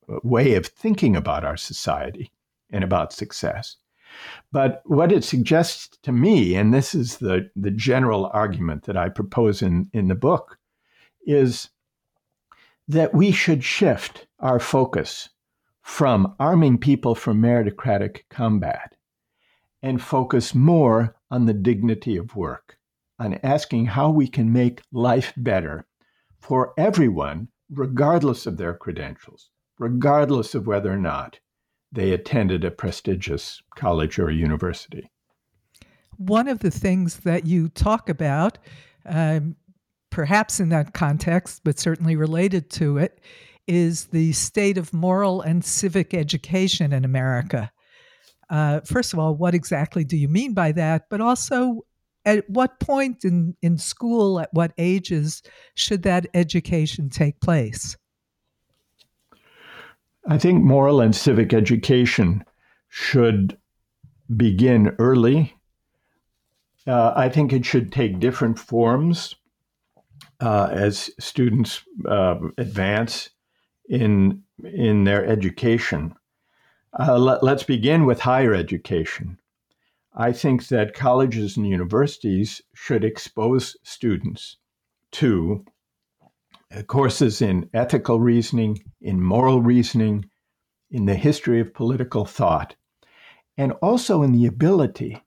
uh, 0.09 0.19
way 0.23 0.55
of 0.55 0.67
thinking 0.67 1.17
about 1.17 1.45
our 1.45 1.57
society 1.57 2.31
and 2.71 2.85
about 2.85 3.13
success. 3.13 3.77
But 4.53 4.83
what 4.85 5.13
it 5.13 5.25
suggests 5.25 5.97
to 6.03 6.13
me, 6.13 6.55
and 6.55 6.73
this 6.73 6.95
is 6.95 7.19
the, 7.19 7.51
the 7.57 7.71
general 7.71 8.31
argument 8.33 8.85
that 8.85 8.97
I 8.97 9.09
propose 9.09 9.63
in, 9.63 9.89
in 9.93 10.09
the 10.09 10.15
book, 10.15 10.59
is 11.27 11.71
that 12.87 13.15
we 13.15 13.31
should 13.31 13.63
shift 13.63 14.27
our 14.41 14.59
focus 14.59 15.31
from 15.83 16.35
arming 16.39 16.79
people 16.79 17.15
for 17.15 17.33
meritocratic 17.33 18.23
combat 18.31 18.97
and 19.83 20.03
focus 20.03 20.55
more 20.55 21.17
on 21.31 21.47
the 21.47 21.55
dignity 21.55 22.17
of 22.17 22.37
work 22.37 22.77
on 23.19 23.39
asking 23.43 23.87
how 23.87 24.11
we 24.11 24.27
can 24.27 24.53
make 24.53 24.83
life 24.93 25.33
better 25.37 25.87
for 26.41 26.73
everyone, 26.79 27.49
regardless 27.71 28.47
of 28.47 28.57
their 28.57 28.75
credentials, 28.75 29.51
regardless 29.79 30.55
of 30.55 30.67
whether 30.67 30.93
or 30.93 30.97
not 30.97 31.39
they 31.93 32.13
attended 32.13 32.65
a 32.65 32.71
prestigious 32.71 33.61
college 33.77 34.19
or 34.19 34.31
university. 34.31 35.11
one 36.17 36.49
of 36.49 36.59
the 36.59 36.71
things 36.71 37.21
that 37.21 37.47
you 37.47 37.69
talk 37.69 38.09
about, 38.11 38.59
um, 39.07 39.57
perhaps 40.11 40.61
in 40.61 40.69
that 40.69 40.93
context, 40.93 41.63
but 41.65 41.79
certainly 41.79 42.15
related 42.15 42.69
to 42.71 42.99
it, 42.99 43.21
is 43.67 44.07
the 44.07 44.33
state 44.33 44.77
of 44.77 44.93
moral 44.93 45.41
and 45.41 45.65
civic 45.65 46.13
education 46.13 46.93
in 46.93 47.05
America. 47.05 47.73
Uh, 48.51 48.81
first 48.81 49.13
of 49.13 49.19
all, 49.19 49.35
what 49.35 49.55
exactly 49.55 50.05
do 50.05 50.17
you 50.17 50.29
mean 50.29 50.53
by 50.53 50.73
that? 50.73 51.05
But 51.09 51.21
also, 51.21 51.87
at 52.25 52.49
what 52.51 52.81
point 52.81 53.25
in, 53.25 53.57
in 53.63 53.79
school, 53.79 54.41
at 54.41 54.53
what 54.53 54.73
ages, 54.77 55.43
should 55.75 56.03
that 56.03 56.27
education 56.35 57.09
take 57.09 57.41
place? 57.41 57.97
I 60.27 60.37
think 60.37 60.63
moral 60.63 61.01
and 61.01 61.15
civic 61.15 61.55
education 61.55 62.45
should 62.89 63.57
begin 64.37 64.95
early. 64.99 65.55
Uh, 66.87 67.13
I 67.15 67.29
think 67.29 67.53
it 67.53 67.65
should 67.65 67.93
take 67.93 68.21
different 68.21 68.59
forms 68.59 69.35
uh, 70.41 70.69
as 70.73 71.11
students 71.19 71.83
uh, 72.09 72.37
advance 72.59 73.31
in 73.89 74.43
in 74.65 75.05
their 75.05 75.25
education. 75.25 76.15
Uh, 76.99 77.19
let, 77.19 77.43
let's 77.43 77.63
begin 77.63 78.05
with 78.05 78.21
higher 78.21 78.53
education. 78.53 79.39
I 80.15 80.33
think 80.33 80.67
that 80.69 80.95
colleges 80.95 81.57
and 81.57 81.67
universities 81.69 82.61
should 82.75 83.05
expose 83.05 83.77
students 83.85 84.57
to 85.13 85.65
uh, 86.75 86.83
courses 86.83 87.41
in 87.41 87.71
ethical 87.73 88.19
reasoning, 88.19 88.83
in 89.01 89.23
moral 89.23 89.63
reasoning, 89.63 90.29
in 90.91 91.07
the 91.07 91.15
history 91.15 91.61
of 91.61 91.75
political 91.75 92.25
thought, 92.25 92.75
and 93.57 93.73
also 93.83 94.23
in 94.23 94.33
the 94.33 94.47
ability 94.47 95.23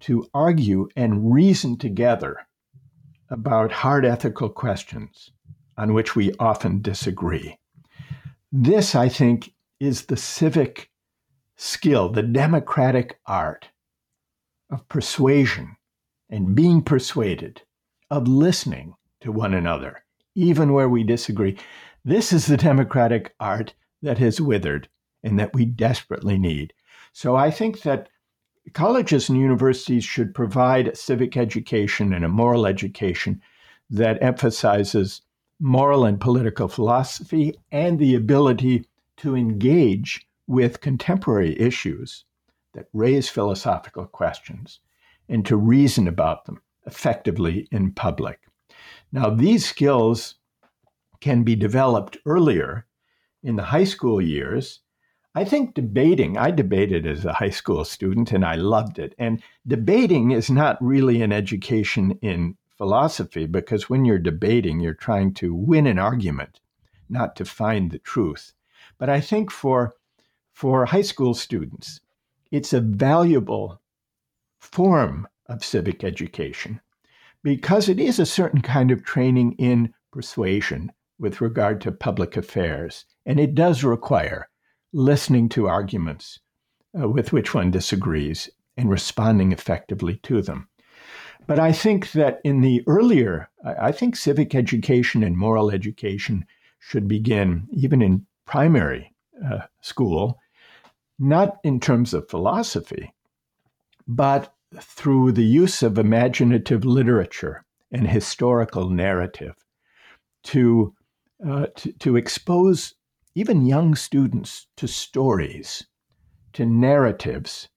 to 0.00 0.28
argue 0.34 0.88
and 0.96 1.32
reason 1.32 1.78
together 1.78 2.46
about 3.30 3.70
hard 3.70 4.04
ethical 4.04 4.48
questions 4.48 5.30
on 5.76 5.94
which 5.94 6.16
we 6.16 6.32
often 6.40 6.82
disagree. 6.82 7.58
This, 8.50 8.94
I 8.94 9.08
think, 9.08 9.52
is 9.78 10.06
the 10.06 10.16
civic 10.16 10.90
skill, 11.56 12.08
the 12.08 12.22
democratic 12.22 13.18
art 13.26 13.68
of 14.70 14.88
persuasion 14.88 15.76
and 16.28 16.54
being 16.54 16.82
persuaded, 16.82 17.62
of 18.10 18.28
listening 18.28 18.94
to 19.20 19.32
one 19.32 19.54
another, 19.54 20.04
even 20.34 20.72
where 20.72 20.88
we 20.88 21.02
disagree. 21.02 21.56
This 22.04 22.32
is 22.32 22.46
the 22.46 22.56
democratic 22.56 23.34
art 23.40 23.74
that 24.02 24.18
has 24.18 24.40
withered 24.40 24.88
and 25.22 25.38
that 25.38 25.54
we 25.54 25.64
desperately 25.64 26.38
need. 26.38 26.72
So 27.12 27.36
I 27.36 27.50
think 27.50 27.82
that 27.82 28.08
colleges 28.72 29.28
and 29.28 29.38
universities 29.38 30.04
should 30.04 30.34
provide 30.34 30.96
civic 30.96 31.36
education 31.36 32.12
and 32.12 32.24
a 32.24 32.28
moral 32.28 32.66
education 32.66 33.40
that 33.90 34.22
emphasizes 34.22 35.22
moral 35.60 36.04
and 36.04 36.20
political 36.20 36.68
philosophy 36.68 37.54
and 37.72 37.98
the 37.98 38.14
ability 38.14 38.84
to 39.18 39.34
engage 39.34 40.25
with 40.46 40.80
contemporary 40.80 41.58
issues 41.60 42.24
that 42.74 42.88
raise 42.92 43.28
philosophical 43.28 44.06
questions 44.06 44.80
and 45.28 45.44
to 45.46 45.56
reason 45.56 46.06
about 46.06 46.44
them 46.44 46.60
effectively 46.86 47.68
in 47.72 47.92
public. 47.92 48.40
Now, 49.10 49.30
these 49.30 49.68
skills 49.68 50.36
can 51.20 51.42
be 51.42 51.56
developed 51.56 52.18
earlier 52.26 52.86
in 53.42 53.56
the 53.56 53.64
high 53.64 53.84
school 53.84 54.20
years 54.20 54.80
I 55.36 55.44
think 55.44 55.74
debating, 55.74 56.38
I 56.38 56.50
debated 56.50 57.06
as 57.06 57.26
a 57.26 57.34
high 57.34 57.50
school 57.50 57.84
student 57.84 58.32
and 58.32 58.42
I 58.42 58.54
loved 58.54 58.98
it. 58.98 59.14
And 59.18 59.42
debating 59.66 60.30
is 60.30 60.48
not 60.48 60.82
really 60.82 61.20
an 61.20 61.30
education 61.30 62.18
in 62.22 62.56
philosophy 62.78 63.44
because 63.44 63.90
when 63.90 64.06
you're 64.06 64.18
debating, 64.18 64.80
you're 64.80 64.94
trying 64.94 65.34
to 65.34 65.54
win 65.54 65.86
an 65.86 65.98
argument, 65.98 66.60
not 67.10 67.36
to 67.36 67.44
find 67.44 67.90
the 67.90 67.98
truth. 67.98 68.54
But 68.96 69.10
I 69.10 69.20
think 69.20 69.50
for, 69.50 69.96
for 70.56 70.86
high 70.86 71.02
school 71.02 71.34
students, 71.34 72.00
it's 72.50 72.72
a 72.72 72.80
valuable 72.80 73.78
form 74.58 75.28
of 75.50 75.62
civic 75.62 76.02
education 76.02 76.80
because 77.42 77.90
it 77.90 78.00
is 78.00 78.18
a 78.18 78.24
certain 78.24 78.62
kind 78.62 78.90
of 78.90 79.04
training 79.04 79.52
in 79.58 79.92
persuasion 80.10 80.90
with 81.18 81.42
regard 81.42 81.78
to 81.82 81.92
public 81.92 82.38
affairs. 82.38 83.04
And 83.26 83.38
it 83.38 83.54
does 83.54 83.84
require 83.84 84.48
listening 84.94 85.50
to 85.50 85.68
arguments 85.68 86.40
uh, 86.98 87.06
with 87.06 87.34
which 87.34 87.52
one 87.52 87.70
disagrees 87.70 88.48
and 88.78 88.88
responding 88.88 89.52
effectively 89.52 90.16
to 90.22 90.40
them. 90.40 90.70
But 91.46 91.58
I 91.58 91.70
think 91.70 92.12
that 92.12 92.40
in 92.44 92.62
the 92.62 92.82
earlier, 92.86 93.50
I 93.62 93.92
think 93.92 94.16
civic 94.16 94.54
education 94.54 95.22
and 95.22 95.36
moral 95.36 95.70
education 95.70 96.46
should 96.78 97.06
begin 97.06 97.68
even 97.72 98.00
in 98.00 98.24
primary 98.46 99.12
uh, 99.44 99.60
school, 99.82 100.38
not 101.18 101.58
in 101.64 101.80
terms 101.80 102.14
of 102.14 102.28
philosophy, 102.28 103.14
but 104.06 104.52
through 104.80 105.32
the 105.32 105.44
use 105.44 105.82
of 105.82 105.98
imaginative 105.98 106.84
literature 106.84 107.64
and 107.90 108.08
historical 108.08 108.90
narrative 108.90 109.54
to, 110.44 110.94
uh, 111.46 111.66
to, 111.76 111.92
to 111.92 112.16
expose 112.16 112.94
even 113.34 113.66
young 113.66 113.94
students 113.94 114.66
to 114.76 114.88
stories, 114.88 115.86
to 116.52 116.64
narratives, 116.64 117.68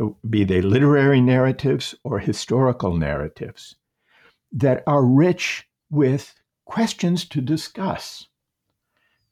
uh, 0.00 0.06
be 0.28 0.44
they 0.44 0.62
literary 0.62 1.20
narratives 1.20 1.94
or 2.04 2.18
historical 2.18 2.96
narratives, 2.96 3.76
that 4.52 4.82
are 4.86 5.04
rich 5.04 5.66
with 5.90 6.34
questions 6.64 7.24
to 7.24 7.40
discuss. 7.40 8.26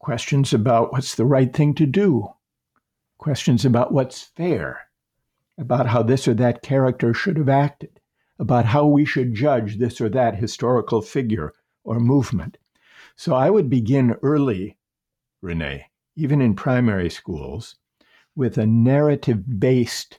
Questions 0.01 0.53
about 0.53 0.93
what's 0.93 1.15
the 1.15 1.25
right 1.25 1.53
thing 1.53 1.75
to 1.75 1.87
do, 1.87 2.29
questions 3.19 3.65
about 3.65 3.93
what's 3.93 4.23
fair, 4.23 4.89
about 5.59 5.89
how 5.89 6.03
this 6.03 6.27
or 6.27 6.35
that 6.35 6.63
character 6.63 7.13
should 7.13 7.37
have 7.37 7.49
acted, 7.49 8.01
about 8.39 8.65
how 8.65 8.87
we 8.87 9.05
should 9.05 9.35
judge 9.35 9.79
this 9.79 10.01
or 10.01 10.09
that 10.09 10.37
historical 10.37 11.03
figure 11.03 11.53
or 11.85 12.01
movement. 12.01 12.57
So 13.17 13.35
I 13.35 13.51
would 13.51 13.69
begin 13.69 14.17
early 14.23 14.79
Renee, 15.41 15.87
even 16.17 16.41
in 16.41 16.55
primary 16.55 17.09
schools, 17.09 17.77
with 18.35 18.59
a 18.59 18.67
narrative 18.67 19.61
based 19.61 20.19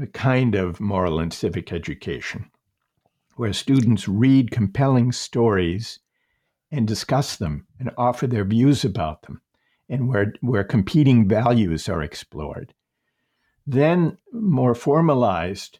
uh, 0.00 0.06
kind 0.06 0.54
of 0.54 0.80
moral 0.80 1.20
and 1.20 1.32
civic 1.32 1.72
education, 1.72 2.50
where 3.36 3.52
students 3.52 4.08
read 4.08 4.50
compelling 4.50 5.12
stories 5.12 6.00
and 6.70 6.88
discuss 6.88 7.36
them 7.36 7.66
and 7.78 7.90
offer 7.98 8.26
their 8.26 8.44
views 8.44 8.84
about 8.84 9.22
them, 9.22 9.42
and 9.88 10.08
where, 10.08 10.34
where 10.40 10.64
competing 10.64 11.28
values 11.28 11.88
are 11.88 12.02
explored. 12.02 12.74
Then 13.66 14.18
more 14.32 14.74
formalized 14.74 15.78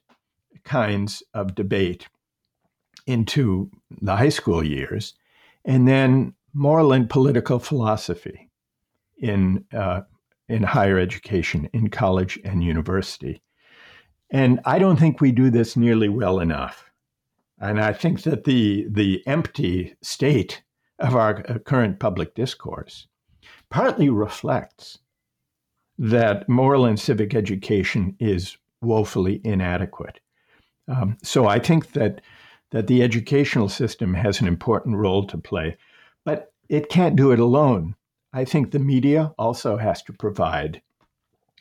kinds 0.65 1.23
of 1.35 1.55
debate 1.55 2.09
into 3.07 3.71
the 4.03 4.17
high 4.17 4.29
school 4.29 4.63
years, 4.63 5.15
and 5.65 5.89
then 5.89 6.35
moral 6.53 6.93
and 6.93 7.09
political 7.09 7.59
philosophy 7.59 8.51
in 9.19 9.65
uh, 9.73 10.03
in 10.49 10.63
higher 10.63 10.99
education, 10.99 11.69
in 11.73 11.89
college 11.89 12.39
and 12.45 12.65
university. 12.65 13.43
And 14.31 14.61
I 14.65 14.79
don't 14.79 14.99
think 14.99 15.21
we 15.21 15.33
do 15.33 15.51
this 15.51 15.77
nearly 15.77 16.09
well 16.09 16.41
enough. 16.41 16.91
And 17.61 17.81
I 17.81 17.93
think 17.93 18.23
that 18.23 18.45
the 18.45 18.87
the 18.91 19.23
empty 19.27 19.97
state 20.03 20.63
of 20.99 21.15
our 21.15 21.45
uh, 21.49 21.59
current 21.59 21.99
public 21.99 22.35
discourse 22.35 23.09
partly 23.71 24.09
reflects 24.09 24.99
that 25.99 26.49
moral 26.49 26.85
and 26.85 26.99
civic 26.99 27.35
education 27.35 28.17
is 28.19 28.57
woefully 28.81 29.41
inadequate. 29.45 30.21
Um, 30.87 31.19
so 31.23 31.47
I 31.47 31.59
think 31.59 31.93
that 31.93 32.21
that 32.71 32.87
the 32.87 33.03
educational 33.03 33.69
system 33.69 34.13
has 34.13 34.41
an 34.41 34.47
important 34.47 34.97
role 34.97 35.27
to 35.27 35.39
play, 35.39 35.77
but 36.25 36.53
it 36.69 36.91
can't 36.91 37.17
do 37.17 37.33
it 37.33 37.39
alone. 37.39 37.95
I 38.33 38.45
think 38.45 38.71
the 38.71 38.79
media 38.79 39.33
also 39.39 39.79
has 39.79 40.03
to 40.03 40.13
provide 40.13 40.83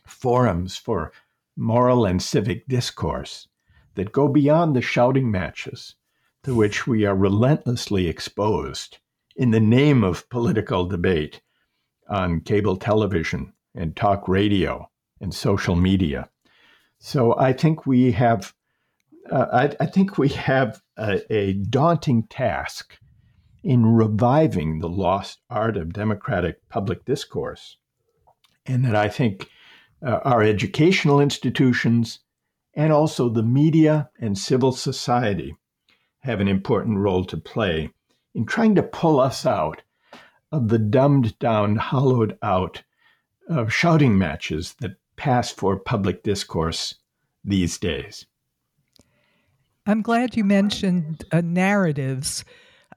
forums 0.06 0.76
for 0.76 1.14
moral 1.56 2.06
and 2.06 2.22
civic 2.22 2.68
discourse 2.68 3.48
that 3.96 4.12
go 4.12 4.28
beyond 4.28 4.76
the 4.76 4.82
shouting 4.82 5.32
matches 5.32 5.96
to 6.44 6.54
which 6.54 6.86
we 6.86 7.06
are 7.06 7.16
relentlessly 7.16 8.08
exposed 8.08 8.98
in 9.36 9.52
the 9.52 9.60
name 9.60 10.04
of 10.04 10.30
political 10.30 10.86
debate 10.86 11.42
on 12.10 12.42
cable 12.42 12.78
television 12.78 13.54
and 13.76 13.96
talk 13.96 14.28
radio 14.28 14.90
and 15.22 15.34
social 15.34 15.76
media. 15.76 16.30
So 17.00 17.38
I 17.38 17.54
think 17.54 17.86
we 17.86 18.12
have, 18.12 18.54
uh, 19.32 19.46
I, 19.52 19.84
I, 19.84 19.86
think 19.86 20.18
we 20.18 20.30
have 20.30 20.82
a, 20.98 21.22
a 21.34 21.54
daunting 21.54 22.24
task 22.24 22.98
in 23.64 23.86
reviving 23.86 24.80
the 24.80 24.90
lost 24.90 25.40
art 25.50 25.78
of 25.78 25.94
democratic 25.94 26.68
public 26.70 27.06
discourse. 27.06 27.78
And 28.66 28.84
that 28.86 28.96
I 28.96 29.10
think 29.10 29.50
uh, 30.06 30.20
our 30.24 30.42
educational 30.42 31.20
institutions 31.20 32.20
and 32.74 32.94
also 32.94 33.30
the 33.30 33.44
media 33.44 34.10
and 34.20 34.38
civil 34.38 34.72
society 34.72 35.56
have 36.20 36.40
an 36.40 36.48
important 36.48 36.98
role 36.98 37.26
to 37.26 37.38
play 37.38 37.90
in 38.36 38.46
trying 38.46 38.76
to 38.76 38.84
pull 38.84 39.20
us 39.20 39.46
out 39.46 39.82
of 40.52 40.70
the 40.70 40.80
dumbed 40.80 41.38
down, 41.40 41.76
hollowed 41.76 42.38
out 42.42 42.84
uh, 43.50 43.68
shouting 43.68 44.18
matches 44.18 44.76
that 44.80 44.96
pass 45.16 45.52
for 45.52 45.78
public 45.78 46.24
discourse 46.24 46.96
these 47.44 47.78
days. 47.78 48.26
I'm 49.86 50.02
glad 50.02 50.36
you 50.36 50.44
mentioned 50.44 51.24
uh, 51.32 51.42
narratives. 51.42 52.44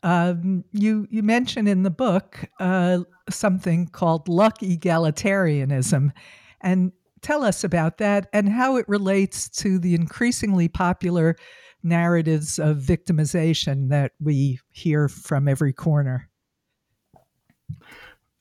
Um, 0.02 0.64
you 0.72 1.06
you 1.10 1.22
mention 1.22 1.66
in 1.66 1.82
the 1.82 1.90
book 1.90 2.44
uh, 2.58 3.00
something 3.28 3.86
called 3.86 4.28
luck 4.28 4.58
egalitarianism, 4.60 6.10
and 6.60 6.92
tell 7.20 7.44
us 7.44 7.64
about 7.64 7.98
that 7.98 8.28
and 8.32 8.48
how 8.48 8.76
it 8.76 8.88
relates 8.88 9.48
to 9.48 9.78
the 9.78 9.94
increasingly 9.94 10.68
popular 10.68 11.36
narratives 11.82 12.58
of 12.58 12.78
victimization 12.78 13.88
that 13.90 14.12
we 14.20 14.58
hear 14.70 15.08
from 15.08 15.48
every 15.48 15.72
corner. 15.72 16.29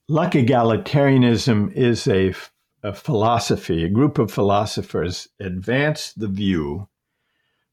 Luck 0.08 0.34
egalitarianism 0.34 1.72
is 1.74 2.08
a, 2.08 2.34
a 2.84 2.94
philosophy. 2.94 3.84
A 3.84 3.90
group 3.90 4.18
of 4.18 4.32
philosophers 4.32 5.30
advanced 5.40 6.20
the 6.20 6.28
view 6.28 6.88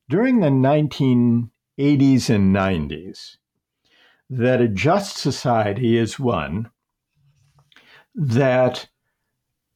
during 0.08 0.40
the 0.40 0.48
1980s 0.48 2.30
and 2.30 2.54
90s 2.54 3.36
that 4.28 4.60
a 4.60 4.68
just 4.68 5.16
society 5.16 5.96
is 5.96 6.18
one 6.18 6.70
that 8.14 8.88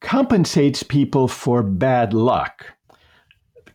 compensates 0.01 0.83
people 0.83 1.29
for 1.29 1.62
bad 1.62 2.12
luck 2.12 2.66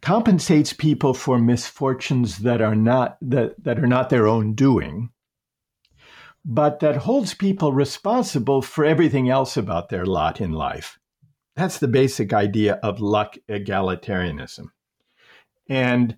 compensates 0.02 0.72
people 0.74 1.14
for 1.14 1.40
misfortunes 1.40 2.40
that 2.40 2.62
are 2.62 2.76
not 2.76 3.18
that, 3.22 3.56
that 3.64 3.80
are 3.80 3.88
not 3.88 4.10
their 4.10 4.28
own 4.28 4.54
doing 4.54 5.10
but 6.46 6.80
that 6.80 6.96
holds 6.96 7.34
people 7.34 7.74
responsible 7.74 8.62
for 8.62 8.86
everything 8.86 9.30
else 9.30 9.58
about 9.58 9.90
their 9.90 10.06
lot 10.06 10.40
in 10.40 10.52
life. 10.52 11.00
That's 11.56 11.80
the 11.80 11.88
basic 11.88 12.34
idea 12.34 12.76
of 12.84 13.02
luck 13.02 13.36
egalitarianism. 13.50 14.68
And 15.68 16.18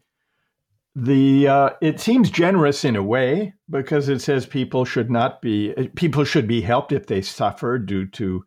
the 0.95 1.47
uh, 1.47 1.69
it 1.79 1.99
seems 1.99 2.29
generous 2.29 2.83
in 2.83 2.95
a 2.95 3.03
way 3.03 3.53
because 3.69 4.09
it 4.09 4.19
says 4.19 4.45
people 4.45 4.83
should 4.83 5.11
not 5.11 5.41
be 5.41 5.73
people 5.95 6.23
should 6.23 6.47
be 6.47 6.61
helped 6.61 6.91
if 6.91 7.05
they 7.05 7.21
suffer 7.21 7.77
due 7.77 8.07
to 8.07 8.43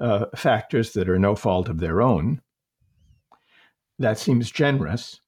uh, 0.00 0.24
factors 0.34 0.94
that 0.94 1.10
are 1.10 1.18
no 1.18 1.36
fault 1.36 1.68
of 1.68 1.78
their 1.78 2.00
own. 2.00 2.40
That 3.98 4.18
seems 4.18 4.50
generous, 4.50 5.20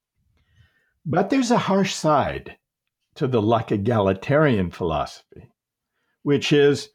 but 1.05 1.29
there's 1.29 1.51
a 1.51 1.57
harsh 1.57 1.93
side 1.93 2.57
to 3.15 3.27
the 3.27 3.41
luck 3.41 3.71
egalitarian 3.71 4.71
philosophy, 4.71 5.49
which 6.27 6.51
is 6.51 6.89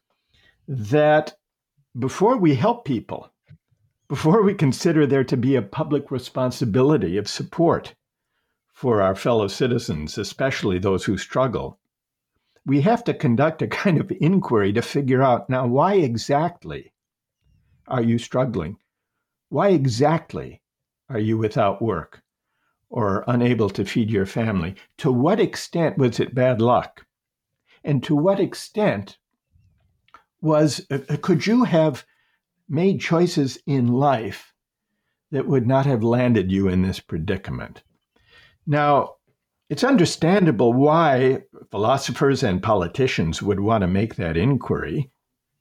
that 0.68 1.38
before 1.98 2.36
we 2.36 2.54
help 2.54 2.84
people, 2.84 3.32
before 4.06 4.42
we 4.42 4.52
consider 4.52 5.06
there 5.06 5.24
to 5.24 5.38
be 5.38 5.56
a 5.56 5.62
public 5.62 6.10
responsibility 6.10 7.16
of 7.16 7.26
support 7.26 7.94
for 8.74 9.00
our 9.00 9.14
fellow 9.14 9.48
citizens, 9.48 10.18
especially 10.18 10.78
those 10.78 11.06
who 11.06 11.16
struggle, 11.16 11.78
we 12.66 12.82
have 12.82 13.02
to 13.02 13.14
conduct 13.14 13.62
a 13.62 13.66
kind 13.82 13.98
of 13.98 14.12
inquiry 14.20 14.70
to 14.70 14.82
figure 14.82 15.22
out 15.22 15.48
now 15.48 15.66
why 15.66 15.94
exactly 15.94 16.92
are 17.88 18.02
you 18.02 18.18
struggling? 18.18 18.76
Why 19.48 19.68
exactly 19.68 20.60
are 21.08 21.18
you 21.18 21.38
without 21.38 21.80
work 21.80 22.22
or 22.90 23.24
unable 23.26 23.70
to 23.70 23.86
feed 23.86 24.10
your 24.10 24.26
family? 24.26 24.74
To 24.98 25.10
what 25.10 25.40
extent 25.40 25.96
was 25.96 26.20
it 26.20 26.34
bad 26.34 26.60
luck? 26.60 27.06
And 27.82 28.02
to 28.04 28.14
what 28.14 28.38
extent 28.38 29.16
was 30.42 30.84
uh, 30.90 30.98
could 31.22 31.46
you 31.46 31.64
have 31.64 32.04
made 32.68 33.00
choices 33.00 33.58
in 33.66 33.86
life 33.86 34.52
that 35.30 35.46
would 35.46 35.66
not 35.66 35.86
have 35.86 36.02
landed 36.02 36.52
you 36.52 36.68
in 36.68 36.82
this 36.82 37.00
predicament? 37.00 37.82
Now, 38.66 39.14
it's 39.70 39.84
understandable 39.84 40.74
why 40.74 41.44
philosophers 41.70 42.42
and 42.42 42.62
politicians 42.62 43.40
would 43.40 43.60
want 43.60 43.80
to 43.80 43.86
make 43.86 44.16
that 44.16 44.36
inquiry, 44.36 45.10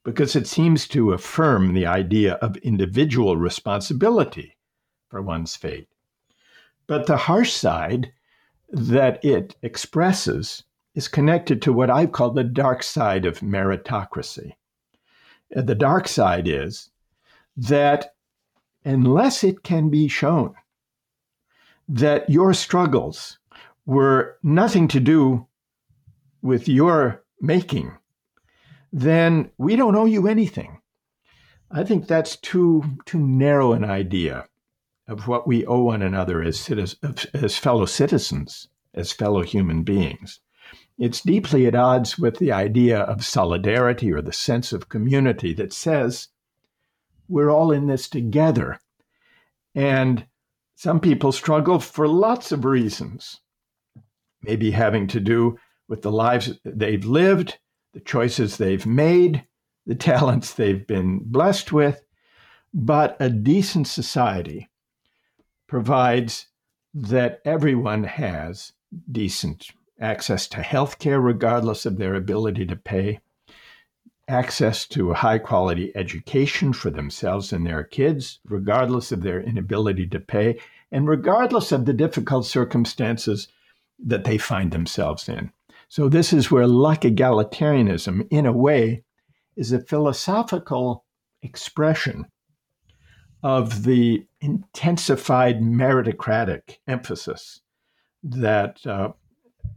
because 0.04 0.36
it 0.36 0.46
seems 0.46 0.86
to 0.88 1.12
affirm 1.12 1.72
the 1.72 1.86
idea 1.86 2.34
of 2.34 2.56
individual 2.58 3.36
responsibility 3.36 4.58
for 5.08 5.22
one's 5.22 5.56
fate. 5.56 5.88
But 6.86 7.06
the 7.06 7.16
harsh 7.16 7.52
side 7.52 8.12
that 8.68 9.24
it 9.24 9.56
expresses 9.62 10.64
is 10.94 11.08
connected 11.08 11.62
to 11.62 11.72
what 11.72 11.88
I've 11.88 12.12
called 12.12 12.34
the 12.34 12.44
dark 12.44 12.82
side 12.82 13.24
of 13.24 13.40
meritocracy. 13.40 14.52
The 15.54 15.74
dark 15.74 16.08
side 16.08 16.48
is 16.48 16.90
that 17.56 18.14
unless 18.84 19.44
it 19.44 19.62
can 19.62 19.90
be 19.90 20.08
shown 20.08 20.54
that 21.88 22.28
your 22.30 22.54
struggles 22.54 23.38
were 23.84 24.38
nothing 24.42 24.88
to 24.88 25.00
do 25.00 25.46
with 26.40 26.68
your 26.68 27.22
making, 27.40 27.92
then 28.92 29.50
we 29.58 29.76
don't 29.76 29.96
owe 29.96 30.06
you 30.06 30.26
anything. 30.26 30.80
I 31.70 31.84
think 31.84 32.06
that's 32.06 32.36
too 32.36 32.84
too 33.06 33.18
narrow 33.18 33.72
an 33.72 33.84
idea 33.84 34.46
of 35.08 35.28
what 35.28 35.46
we 35.46 35.66
owe 35.66 35.82
one 35.82 36.02
another 36.02 36.42
as 36.42 36.58
citizens, 36.58 37.26
as 37.34 37.58
fellow 37.58 37.86
citizens, 37.86 38.68
as 38.94 39.12
fellow 39.12 39.42
human 39.42 39.82
beings. 39.82 40.40
It's 40.98 41.20
deeply 41.20 41.66
at 41.66 41.74
odds 41.74 42.18
with 42.18 42.38
the 42.38 42.52
idea 42.52 43.00
of 43.00 43.24
solidarity 43.24 44.12
or 44.12 44.22
the 44.22 44.32
sense 44.32 44.72
of 44.72 44.88
community 44.88 45.52
that 45.54 45.72
says 45.72 46.28
we're 47.28 47.50
all 47.50 47.72
in 47.72 47.86
this 47.86 48.08
together. 48.08 48.78
And 49.74 50.26
some 50.76 51.00
people 51.00 51.32
struggle 51.32 51.78
for 51.78 52.06
lots 52.06 52.52
of 52.52 52.64
reasons, 52.64 53.40
maybe 54.42 54.70
having 54.70 55.06
to 55.08 55.20
do 55.20 55.58
with 55.88 56.02
the 56.02 56.12
lives 56.12 56.52
they've 56.64 57.04
lived, 57.04 57.58
the 57.92 58.00
choices 58.00 58.56
they've 58.56 58.86
made, 58.86 59.46
the 59.86 59.94
talents 60.10 60.54
they've 60.54 60.86
been 60.86 61.20
blessed 61.24 61.72
with. 61.72 62.02
But 62.74 63.16
a 63.20 63.28
decent 63.28 63.86
society 63.86 64.70
provides 65.66 66.48
that 66.94 67.40
everyone 67.44 68.04
has 68.04 68.72
decent 69.10 69.68
access 70.02 70.46
to 70.48 70.62
health 70.62 70.98
care, 70.98 71.20
regardless 71.20 71.86
of 71.86 71.96
their 71.96 72.14
ability 72.14 72.66
to 72.66 72.76
pay, 72.76 73.20
access 74.28 74.86
to 74.88 75.12
high 75.12 75.38
quality 75.38 75.92
education 75.94 76.72
for 76.72 76.90
themselves 76.90 77.52
and 77.52 77.66
their 77.66 77.84
kids, 77.84 78.40
regardless 78.44 79.12
of 79.12 79.22
their 79.22 79.40
inability 79.40 80.06
to 80.06 80.20
pay, 80.20 80.58
and 80.90 81.08
regardless 81.08 81.72
of 81.72 81.84
the 81.84 81.92
difficult 81.92 82.44
circumstances 82.44 83.48
that 83.98 84.24
they 84.24 84.38
find 84.38 84.72
themselves 84.72 85.28
in. 85.28 85.52
So, 85.88 86.08
this 86.08 86.32
is 86.32 86.50
where 86.50 86.66
luck 86.66 87.02
egalitarianism, 87.02 88.26
in 88.30 88.46
a 88.46 88.52
way, 88.52 89.04
is 89.56 89.72
a 89.72 89.80
philosophical 89.80 91.04
expression 91.42 92.26
of 93.42 93.84
the 93.84 94.26
intensified 94.40 95.60
meritocratic 95.60 96.78
emphasis 96.86 97.60
that 98.22 98.86
uh, 98.86 99.12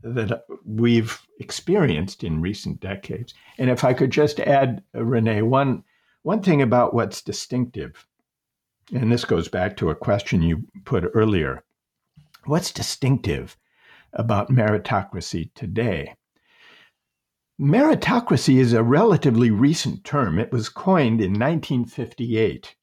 that 0.06 0.46
we've 0.66 1.20
experienced 1.40 2.24
in 2.24 2.42
recent 2.42 2.80
decades. 2.80 3.34
And 3.58 3.70
if 3.70 3.84
I 3.84 3.94
could 3.94 4.12
just 4.12 4.40
add, 4.40 4.84
uh, 4.96 5.04
Renee, 5.04 5.42
one 5.42 5.84
one 6.22 6.42
thing 6.42 6.62
about 6.62 6.94
what's 6.94 7.22
distinctive 7.22 8.08
and 8.94 9.12
this 9.12 9.26
goes 9.26 9.48
back 9.48 9.76
to 9.78 9.90
a 9.90 9.96
question 9.96 10.44
you 10.44 10.68
put 10.84 11.10
earlier. 11.16 11.64
What's 12.46 12.72
distinctive 12.72 13.58
about 14.14 14.52
meritocracy 14.52 15.52
today? 15.56 16.14
Meritocracy 17.60 18.58
is 18.58 18.74
a 18.74 18.84
relatively 18.84 19.50
recent 19.50 20.04
term. 20.04 20.38
It 20.38 20.52
was 20.52 20.70
coined 20.70 21.20
in 21.20 21.32
1958 21.32 22.76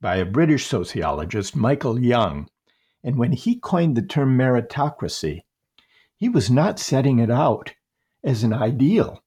by 0.00 0.16
a 0.16 0.24
British 0.24 0.66
sociologist, 0.66 1.56
Michael 1.56 1.98
Young. 1.98 2.48
And 3.02 3.16
when 3.16 3.32
he 3.32 3.58
coined 3.58 3.96
the 3.96 4.02
term 4.02 4.38
meritocracy, 4.38 5.40
he 6.18 6.28
was 6.28 6.50
not 6.50 6.80
setting 6.80 7.20
it 7.20 7.30
out 7.30 7.74
as 8.24 8.42
an 8.42 8.52
ideal, 8.52 9.22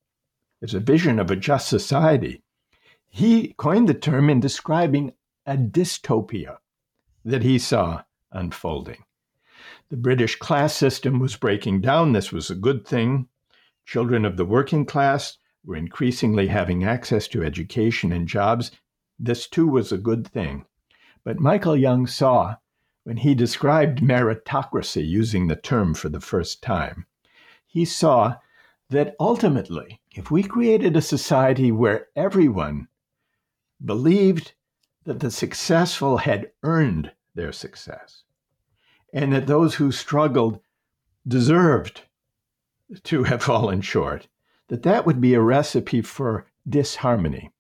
as 0.62 0.74
a 0.74 0.80
vision 0.80 1.20
of 1.20 1.32
a 1.32 1.36
just 1.36 1.68
society. 1.68 2.44
He 3.08 3.54
coined 3.58 3.90
the 3.90 3.94
term 3.94 4.30
in 4.30 4.42
describing 4.42 5.14
a 5.46 5.56
dystopia 5.58 6.58
that 7.26 7.44
he 7.44 7.58
saw 7.58 8.04
unfolding. 8.32 9.04
The 9.90 9.98
British 9.98 10.36
class 10.36 10.76
system 10.76 11.20
was 11.20 11.36
breaking 11.36 11.82
down. 11.82 12.12
This 12.12 12.32
was 12.32 12.50
a 12.50 12.56
good 12.56 12.86
thing. 12.86 13.28
Children 13.86 14.26
of 14.26 14.38
the 14.38 14.46
working 14.46 14.86
class 14.86 15.38
were 15.64 15.76
increasingly 15.76 16.48
having 16.48 16.84
access 16.84 17.28
to 17.30 17.44
education 17.44 18.12
and 18.12 18.28
jobs. 18.28 18.72
This 19.18 19.48
too 19.48 19.68
was 19.68 19.92
a 19.92 19.98
good 19.98 20.28
thing. 20.28 20.66
But 21.24 21.40
Michael 21.40 21.78
Young 21.78 22.08
saw 22.08 22.56
when 23.04 23.18
he 23.18 23.34
described 23.34 24.00
meritocracy 24.00 25.08
using 25.08 25.48
the 25.48 25.56
term 25.56 25.94
for 25.94 26.10
the 26.10 26.20
first 26.20 26.62
time, 26.62 27.06
he 27.66 27.86
saw 27.86 28.36
that 28.90 29.16
ultimately, 29.20 30.02
if 30.14 30.30
we 30.30 30.44
created 30.44 30.96
a 30.96 31.02
society 31.02 31.72
where 31.72 32.08
everyone 32.16 32.88
believed 33.84 34.54
that 35.06 35.20
the 35.20 35.32
successful 35.32 36.18
had 36.18 36.52
earned 36.64 37.12
their 37.34 37.52
success 37.52 38.24
and 39.14 39.34
that 39.34 39.48
those 39.48 39.76
who 39.76 39.92
struggled 39.92 40.60
deserved 41.28 42.02
to 43.04 43.24
have 43.26 43.44
fallen 43.44 43.82
short, 43.82 44.28
that 44.68 44.84
that 44.84 45.06
would 45.06 45.20
be 45.20 45.34
a 45.34 45.42
recipe 45.42 46.02
for 46.02 46.46
disharmony 46.68 47.52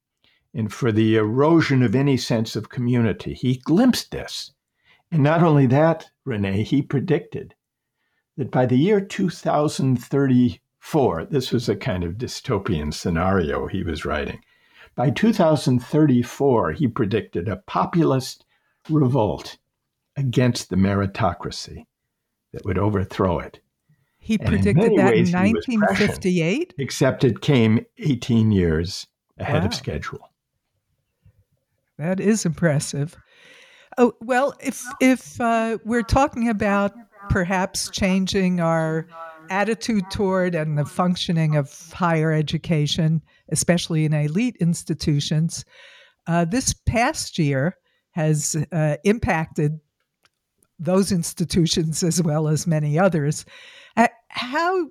and 0.54 0.71
for 0.71 0.91
the 0.91 1.15
erosion 1.15 1.82
of 1.82 1.95
any 1.95 2.17
sense 2.17 2.56
of 2.56 2.69
community. 2.69 3.34
He 3.34 3.56
glimpsed 3.56 4.12
this. 4.12 4.51
And 5.12 5.24
not 5.24 5.43
only 5.43 5.65
that, 5.67 6.10
Renee, 6.24 6.63
he 6.63 6.82
predicted 6.82 7.54
that 8.38 8.50
by 8.50 8.65
the 8.65 8.78
year 8.78 9.02
2034, 9.02 11.26
this 11.26 11.52
was 11.52 11.67
a 11.67 11.76
kind 11.76 12.04
of 12.04 12.13
dystopian 12.13 12.93
scenario 12.93 13.67
he 13.67 13.84
was 13.84 14.06
writing. 14.06 14.39
By 14.95 15.10
2034, 15.10 16.71
he 16.74 16.88
predicted 16.88 17.50
a 17.50 17.58
populist 17.58 18.45
revolt 18.89 19.58
against 20.15 20.69
the 20.69 20.76
meritocracy 20.76 21.86
that 22.54 22.65
would 22.65 22.78
overthrow 22.78 23.39
it. 23.39 23.60
He 24.17 24.36
and 24.36 24.47
predicted 24.47 24.91
in 24.91 24.97
that 24.97 25.13
in 25.13 25.32
1958? 25.32 26.76
Except 26.78 27.24
it 27.24 27.41
came 27.41 27.86
18 27.97 28.52
years 28.52 29.08
ahead 29.38 29.63
wow. 29.63 29.67
of 29.67 29.74
schedule. 29.74 30.30
That 31.97 32.19
is 32.19 32.45
impressive. 32.45 33.17
Oh, 33.97 34.13
well, 34.21 34.54
if 34.62 34.84
if 34.99 35.39
uh, 35.41 35.77
we're 35.84 36.04
talking 36.04 36.49
about 36.49 36.93
perhaps 37.30 37.89
changing 37.89 38.60
our 38.60 39.08
attitude 39.49 40.10
toward 40.10 40.56
and 40.56 40.77
the 40.77 40.86
functioning 40.86 41.56
of 41.56 41.91
higher 41.91 42.32
education, 42.32 43.21
especially 43.49 44.06
in 44.06 44.13
elite 44.13 44.56
institutions, 44.60 45.65
uh, 46.27 46.45
this 46.45 46.73
past 46.86 47.38
year 47.38 47.75
has 48.12 48.56
uh, 48.71 48.95
impacted 49.04 49.80
those 50.80 51.12
institutions 51.12 52.01
as 52.01 52.21
well 52.21 52.47
as 52.47 52.65
many 52.65 52.97
others. 52.97 53.45
Uh, 53.97 54.08
how 54.30 54.88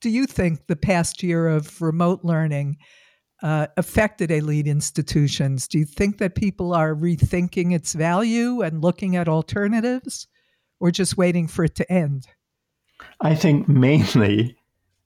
do 0.00 0.10
you 0.10 0.26
think 0.26 0.66
the 0.66 0.76
past 0.76 1.22
year 1.22 1.48
of 1.48 1.80
remote 1.80 2.20
learning 2.24 2.76
uh, 3.42 3.68
affected 3.76 4.30
elite 4.30 4.66
institutions? 4.66 5.68
Do 5.68 5.78
you 5.78 5.84
think 5.84 6.18
that 6.18 6.34
people 6.34 6.74
are 6.74 6.94
rethinking 6.94 7.74
its 7.74 7.92
value 7.92 8.62
and 8.62 8.82
looking 8.82 9.16
at 9.16 9.28
alternatives, 9.28 10.26
or 10.80 10.90
just 10.90 11.16
waiting 11.16 11.48
for 11.48 11.64
it 11.64 11.74
to 11.76 11.92
end? 11.92 12.26
I 13.20 13.34
think 13.34 13.68
mainly 13.68 14.56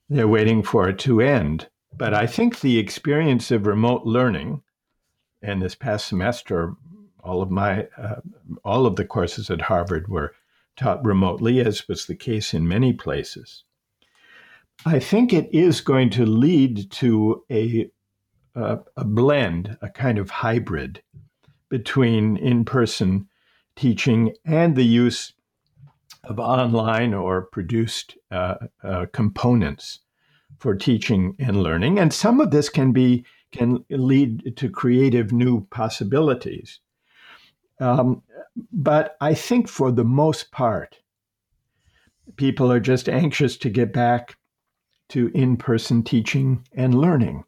they're 0.08 0.28
waiting 0.28 0.62
for 0.62 0.88
it 0.88 0.98
to 1.00 1.20
end. 1.20 1.68
But 1.96 2.14
I 2.14 2.26
think 2.26 2.60
the 2.60 2.78
experience 2.78 3.50
of 3.50 3.66
remote 3.66 4.04
learning, 4.04 4.62
and 5.42 5.60
this 5.60 5.74
past 5.74 6.06
semester, 6.06 6.74
all 7.22 7.42
of 7.42 7.50
my 7.50 7.86
uh, 7.98 8.20
all 8.64 8.86
of 8.86 8.96
the 8.96 9.04
courses 9.04 9.50
at 9.50 9.62
Harvard 9.62 10.08
were 10.08 10.34
taught 10.76 11.04
remotely, 11.04 11.60
as 11.60 11.86
was 11.88 12.06
the 12.06 12.16
case 12.16 12.54
in 12.54 12.66
many 12.66 12.92
places. 12.92 13.64
I 14.86 14.98
think 14.98 15.32
it 15.32 15.48
is 15.52 15.80
going 15.80 16.10
to 16.10 16.26
lead 16.26 16.90
to 16.92 17.44
a 17.50 17.90
a, 18.54 18.78
a 18.96 19.04
blend, 19.04 19.76
a 19.82 19.88
kind 19.88 20.18
of 20.18 20.30
hybrid 20.30 21.02
between 21.68 22.36
in-person 22.36 23.28
teaching 23.76 24.34
and 24.44 24.76
the 24.76 24.84
use 24.84 25.32
of 26.24 26.38
online 26.38 27.14
or 27.14 27.42
produced 27.42 28.16
uh, 28.30 28.54
uh, 28.84 29.06
components 29.12 30.00
for 30.58 30.74
teaching 30.74 31.34
and 31.38 31.62
learning. 31.62 31.98
And 31.98 32.12
some 32.12 32.40
of 32.40 32.50
this 32.50 32.68
can 32.68 32.92
be 32.92 33.24
can 33.50 33.84
lead 33.90 34.56
to 34.56 34.70
creative 34.70 35.30
new 35.30 35.66
possibilities. 35.66 36.80
Um, 37.80 38.22
but 38.72 39.16
I 39.20 39.34
think 39.34 39.68
for 39.68 39.92
the 39.92 40.04
most 40.04 40.50
part, 40.52 41.00
people 42.36 42.72
are 42.72 42.80
just 42.80 43.08
anxious 43.08 43.56
to 43.58 43.68
get 43.68 43.92
back 43.92 44.36
to 45.10 45.30
in 45.34 45.56
person 45.56 46.02
teaching 46.02 46.66
and 46.72 46.94
learning. 46.94 47.44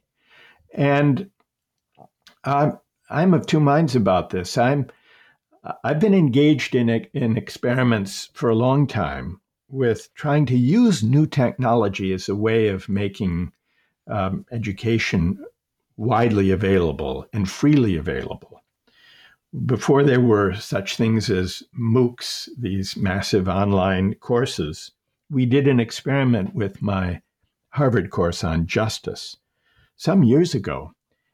And 0.74 1.30
I'm, 2.44 2.78
I'm 3.08 3.34
of 3.34 3.46
two 3.46 3.60
minds 3.60 3.96
about 3.96 4.30
this. 4.30 4.58
I'm, 4.58 4.88
I've 5.82 6.00
been 6.00 6.14
engaged 6.14 6.74
in, 6.74 6.88
in 6.88 7.36
experiments 7.36 8.30
for 8.34 8.50
a 8.50 8.54
long 8.54 8.86
time 8.86 9.40
with 9.68 10.12
trying 10.14 10.46
to 10.46 10.56
use 10.56 11.02
new 11.02 11.26
technology 11.26 12.12
as 12.12 12.28
a 12.28 12.36
way 12.36 12.68
of 12.68 12.88
making 12.88 13.52
um, 14.08 14.44
education 14.52 15.42
widely 15.96 16.50
available 16.50 17.26
and 17.32 17.48
freely 17.48 17.96
available 17.96 18.54
before 19.66 20.02
there 20.02 20.20
were 20.20 20.54
such 20.54 20.96
things 20.96 21.30
as 21.30 21.62
MOOCs, 21.78 22.48
these 22.58 22.96
massive 22.96 23.48
online 23.48 24.14
courses, 24.14 24.90
we 25.30 25.46
did 25.46 25.68
an 25.68 25.78
experiment 25.78 26.54
with 26.54 26.82
my 26.82 27.22
Harvard 27.70 28.10
course 28.10 28.42
on 28.42 28.66
justice 28.66 29.36
some 29.96 30.22
years 30.22 30.54
ago. 30.54 30.92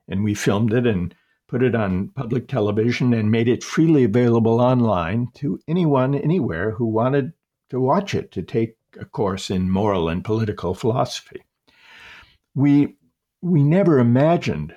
And 0.08 0.24
we 0.24 0.34
filmed 0.34 0.72
it 0.72 0.86
and 0.86 1.14
put 1.48 1.62
it 1.62 1.74
on 1.74 2.08
public 2.08 2.48
television 2.48 3.12
and 3.12 3.30
made 3.30 3.48
it 3.48 3.64
freely 3.64 4.04
available 4.04 4.60
online 4.60 5.28
to 5.34 5.58
anyone, 5.66 6.14
anywhere 6.14 6.72
who 6.72 6.86
wanted 6.86 7.32
to 7.70 7.80
watch 7.80 8.14
it, 8.14 8.30
to 8.32 8.42
take 8.42 8.76
a 9.00 9.04
course 9.04 9.50
in 9.50 9.70
moral 9.70 10.08
and 10.08 10.24
political 10.24 10.74
philosophy. 10.74 11.42
We, 12.54 12.96
we 13.40 13.62
never 13.62 13.98
imagined 13.98 14.76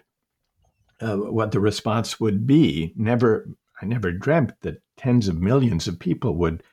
uh, 1.01 1.17
what 1.17 1.51
the 1.51 1.59
response 1.59 2.19
would 2.19 2.47
be. 2.47 2.93
Never, 2.95 3.49
I 3.81 3.85
never 3.85 4.11
dreamt 4.11 4.53
that 4.61 4.81
tens 4.97 5.27
of 5.27 5.41
millions 5.41 5.87
of 5.87 5.99
people 5.99 6.35
would 6.37 6.63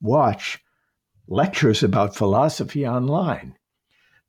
watch 0.00 0.58
lectures 1.28 1.82
about 1.82 2.16
philosophy 2.16 2.86
online. 2.86 3.56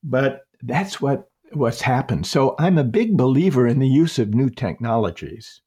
But 0.03 0.41
that's 0.61 1.01
what 1.01 1.26
what's 1.51 1.81
happened. 1.81 2.27
So 2.27 2.55
I'm 2.59 2.77
a 2.77 2.83
big 2.83 3.17
believer 3.17 3.67
in 3.67 3.79
the 3.79 3.87
use 3.87 4.19
of 4.19 4.33
new 4.33 4.49
technologies 4.49 5.61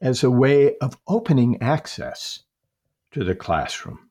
as 0.00 0.22
a 0.22 0.30
way 0.30 0.76
of 0.78 0.98
opening 1.06 1.60
access 1.62 2.40
to 3.12 3.24
the 3.24 3.34
classroom 3.34 4.10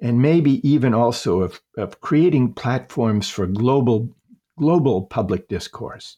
and 0.00 0.22
maybe 0.22 0.66
even 0.68 0.94
also 0.94 1.40
of, 1.40 1.60
of 1.76 2.00
creating 2.00 2.54
platforms 2.54 3.28
for 3.28 3.46
global 3.46 4.08
global 4.56 5.02
public 5.02 5.48
discourse 5.48 6.16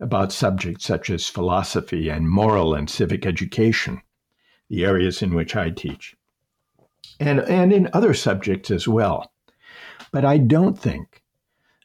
about 0.00 0.32
subjects 0.32 0.84
such 0.84 1.08
as 1.08 1.28
philosophy 1.28 2.08
and 2.08 2.28
moral 2.28 2.74
and 2.74 2.90
civic 2.90 3.24
education, 3.24 4.02
the 4.68 4.84
areas 4.84 5.22
in 5.22 5.32
which 5.34 5.54
I 5.54 5.70
teach, 5.70 6.16
and, 7.20 7.40
and 7.40 7.72
in 7.72 7.88
other 7.92 8.12
subjects 8.12 8.70
as 8.70 8.88
well. 8.88 9.32
But 10.10 10.24
I 10.24 10.38
don't 10.38 10.78
think 10.78 11.22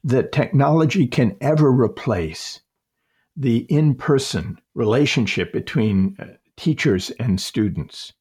that 0.04 0.32
technology 0.32 1.08
can 1.08 1.36
ever 1.42 1.72
replace 1.72 2.62
the 3.36 3.60
in 3.70 3.96
person 3.96 4.60
relationship 4.74 5.54
between 5.54 6.16
uh, 6.20 6.26
teachers 6.58 7.10
and 7.12 7.40
students. 7.40 8.14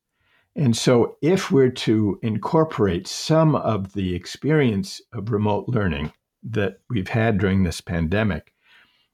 And 0.56 0.76
so, 0.76 1.16
if 1.22 1.50
we're 1.50 1.70
to 1.70 2.18
incorporate 2.22 3.06
some 3.06 3.54
of 3.54 3.92
the 3.92 4.14
experience 4.14 5.00
of 5.12 5.30
remote 5.30 5.68
learning 5.68 6.12
that 6.42 6.80
we've 6.88 7.08
had 7.08 7.38
during 7.38 7.64
this 7.64 7.80
pandemic 7.80 8.52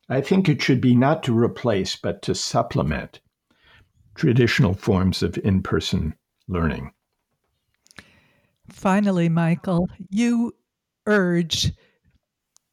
I 0.08 0.20
think 0.20 0.48
it 0.48 0.62
should 0.62 0.80
be 0.80 0.94
not 0.94 1.22
to 1.24 1.36
replace, 1.36 1.96
but 1.96 2.22
to 2.22 2.34
supplement 2.34 3.20
traditional 4.14 4.74
forms 4.74 5.22
of 5.22 5.36
in 5.38 5.62
person 5.62 6.14
learning. 6.48 6.92
Finally, 8.70 9.28
Michael, 9.28 9.88
you 10.10 10.54
urge 11.06 11.72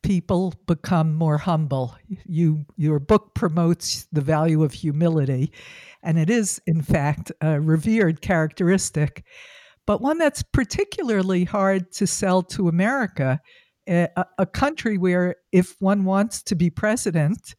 people 0.04 0.54
become 0.68 1.16
more 1.16 1.38
humble. 1.38 1.96
You 2.26 2.66
your 2.78 3.00
book 3.00 3.34
promotes 3.34 4.08
the 4.12 4.22
value 4.22 4.64
of 4.64 4.74
humility, 4.74 5.52
and 6.04 6.20
it 6.20 6.30
is 6.30 6.62
in 6.68 6.82
fact 6.82 7.32
a 7.42 7.60
revered 7.60 8.22
characteristic, 8.22 9.26
but 9.88 10.02
one 10.02 10.18
that's 10.18 10.44
particularly 10.44 11.46
hard 11.46 11.92
to 11.94 12.06
sell 12.06 12.44
to 12.44 12.68
America 12.68 13.42
a, 13.88 14.26
a 14.38 14.46
country 14.46 14.98
where 14.98 15.36
if 15.52 15.76
one 15.80 16.06
wants 16.06 16.42
to 16.44 16.56
be 16.56 16.70
president, 16.70 17.56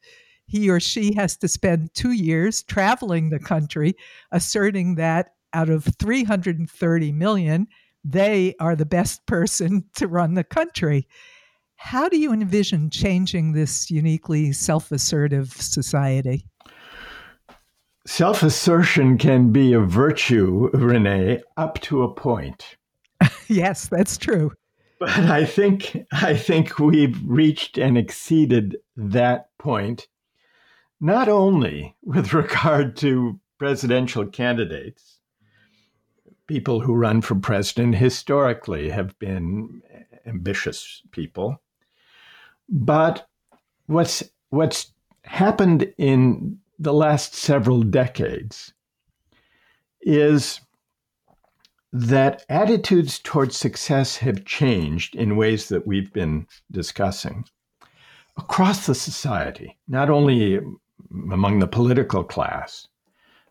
he 0.47 0.69
or 0.69 0.79
she 0.79 1.13
has 1.15 1.37
to 1.37 1.47
spend 1.47 1.93
two 1.93 2.11
years 2.11 2.63
traveling 2.63 3.29
the 3.29 3.39
country, 3.39 3.95
asserting 4.31 4.95
that 4.95 5.31
out 5.53 5.69
of 5.69 5.87
330 5.99 7.11
million, 7.11 7.67
they 8.03 8.55
are 8.59 8.75
the 8.75 8.85
best 8.85 9.25
person 9.25 9.85
to 9.95 10.07
run 10.07 10.33
the 10.33 10.43
country. 10.43 11.07
How 11.85 12.09
do 12.09 12.17
you 12.17 12.33
envision 12.33 12.89
changing 12.89 13.51
this 13.51 13.91
uniquely 13.91 14.51
self 14.53 14.91
assertive 14.91 15.51
society? 15.53 16.47
self 18.07 18.41
assertion 18.41 19.19
can 19.19 19.51
be 19.51 19.71
a 19.71 19.79
virtue, 19.79 20.71
Renee, 20.73 21.43
up 21.57 21.79
to 21.81 22.01
a 22.01 22.11
point. 22.11 22.77
yes, 23.47 23.87
that's 23.87 24.17
true. 24.17 24.51
But 24.99 25.11
I 25.11 25.45
think 25.45 26.07
I 26.11 26.35
think 26.35 26.79
we've 26.79 27.21
reached 27.23 27.77
and 27.77 27.99
exceeded 27.99 28.77
that 28.97 29.55
point, 29.59 30.07
not 30.99 31.29
only 31.29 31.95
with 32.01 32.33
regard 32.41 32.97
to 32.97 33.39
presidential 33.59 34.25
candidates. 34.25 35.19
People 36.47 36.79
who 36.79 36.95
run 36.95 37.21
for 37.21 37.35
president 37.35 37.93
historically 37.93 38.89
have 38.89 39.17
been 39.19 39.83
ambitious 40.25 41.03
people. 41.11 41.61
But 42.69 43.27
what's 43.87 44.23
what's 44.49 44.91
happened 45.23 45.93
in 45.97 46.59
the 46.79 46.93
last 46.93 47.33
several 47.33 47.83
decades 47.83 48.73
is 50.01 50.59
that 51.91 52.45
attitudes 52.49 53.19
towards 53.19 53.55
success 53.55 54.17
have 54.17 54.45
changed 54.45 55.15
in 55.15 55.37
ways 55.37 55.69
that 55.69 55.87
we've 55.87 56.11
been 56.11 56.45
discussing 56.71 57.45
across 58.37 58.85
the 58.85 58.95
society, 58.95 59.77
not 59.87 60.09
only 60.09 60.59
among 61.31 61.59
the 61.59 61.67
political 61.67 62.23
class, 62.23 62.87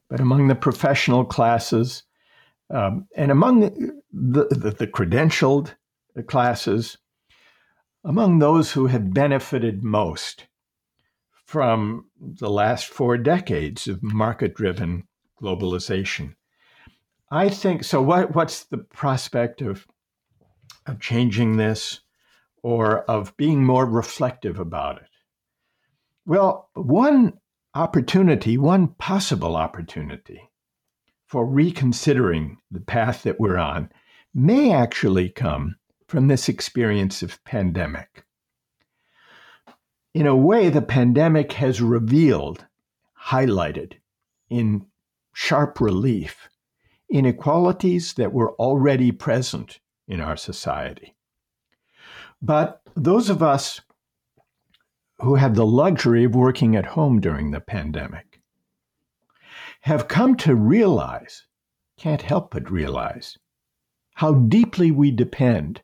but 0.08 0.20
among 0.20 0.48
the 0.48 0.54
professional 0.54 1.24
classes 1.24 2.02
um, 2.70 3.06
and 3.16 3.30
among 3.30 3.60
the, 4.12 4.46
the, 4.50 4.74
the 4.78 4.86
credentialed 4.86 5.74
classes, 6.26 6.98
among 8.04 8.38
those 8.38 8.72
who 8.72 8.86
have 8.86 9.14
benefited 9.14 9.82
most 9.82 10.46
from 11.46 12.06
the 12.20 12.50
last 12.50 12.86
four 12.86 13.16
decades 13.16 13.88
of 13.88 14.02
market 14.02 14.54
driven 14.54 15.04
globalization. 15.40 16.34
I 17.30 17.48
think 17.48 17.84
so. 17.84 18.02
What, 18.02 18.34
what's 18.34 18.64
the 18.64 18.78
prospect 18.78 19.62
of, 19.62 19.86
of 20.86 21.00
changing 21.00 21.56
this 21.56 22.00
or 22.62 23.00
of 23.04 23.36
being 23.36 23.64
more 23.64 23.86
reflective 23.86 24.58
about 24.58 24.98
it? 24.98 25.08
Well, 26.26 26.70
one 26.74 27.34
opportunity, 27.74 28.56
one 28.56 28.88
possible 28.88 29.56
opportunity 29.56 30.50
for 31.26 31.46
reconsidering 31.46 32.58
the 32.70 32.80
path 32.80 33.22
that 33.24 33.40
we're 33.40 33.58
on 33.58 33.90
may 34.32 34.72
actually 34.72 35.28
come 35.30 35.76
from 36.06 36.28
this 36.28 36.48
experience 36.48 37.22
of 37.22 37.42
pandemic. 37.44 38.24
In 40.12 40.26
a 40.26 40.36
way, 40.36 40.68
the 40.68 40.82
pandemic 40.82 41.52
has 41.52 41.80
revealed, 41.80 42.66
highlighted 43.26 43.94
in 44.48 44.86
sharp 45.32 45.80
relief, 45.80 46.48
inequalities 47.10 48.14
that 48.14 48.32
were 48.32 48.52
already 48.52 49.10
present 49.10 49.80
in 50.06 50.20
our 50.20 50.36
society. 50.36 51.16
But 52.40 52.82
those 52.94 53.30
of 53.30 53.42
us 53.42 53.80
who 55.20 55.36
had 55.36 55.54
the 55.54 55.66
luxury 55.66 56.24
of 56.24 56.34
working 56.34 56.76
at 56.76 56.86
home 56.86 57.20
during 57.20 57.50
the 57.50 57.60
pandemic 57.60 58.40
have 59.80 60.08
come 60.08 60.36
to 60.36 60.54
realize, 60.54 61.46
can't 61.96 62.22
help 62.22 62.50
but 62.50 62.70
realize, 62.70 63.38
how 64.14 64.34
deeply 64.34 64.90
we 64.90 65.10
depend 65.10 65.82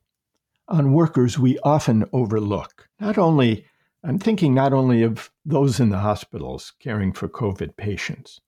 on 0.70 0.92
workers 0.92 1.38
we 1.38 1.58
often 1.64 2.04
overlook. 2.12 2.88
Not 3.00 3.18
only, 3.18 3.66
I'm 4.04 4.18
thinking 4.18 4.54
not 4.54 4.72
only 4.72 5.02
of 5.02 5.30
those 5.44 5.80
in 5.80 5.90
the 5.90 5.98
hospitals 5.98 6.72
caring 6.78 7.12
for 7.12 7.28
COVID 7.28 7.76
patients, 7.76 8.40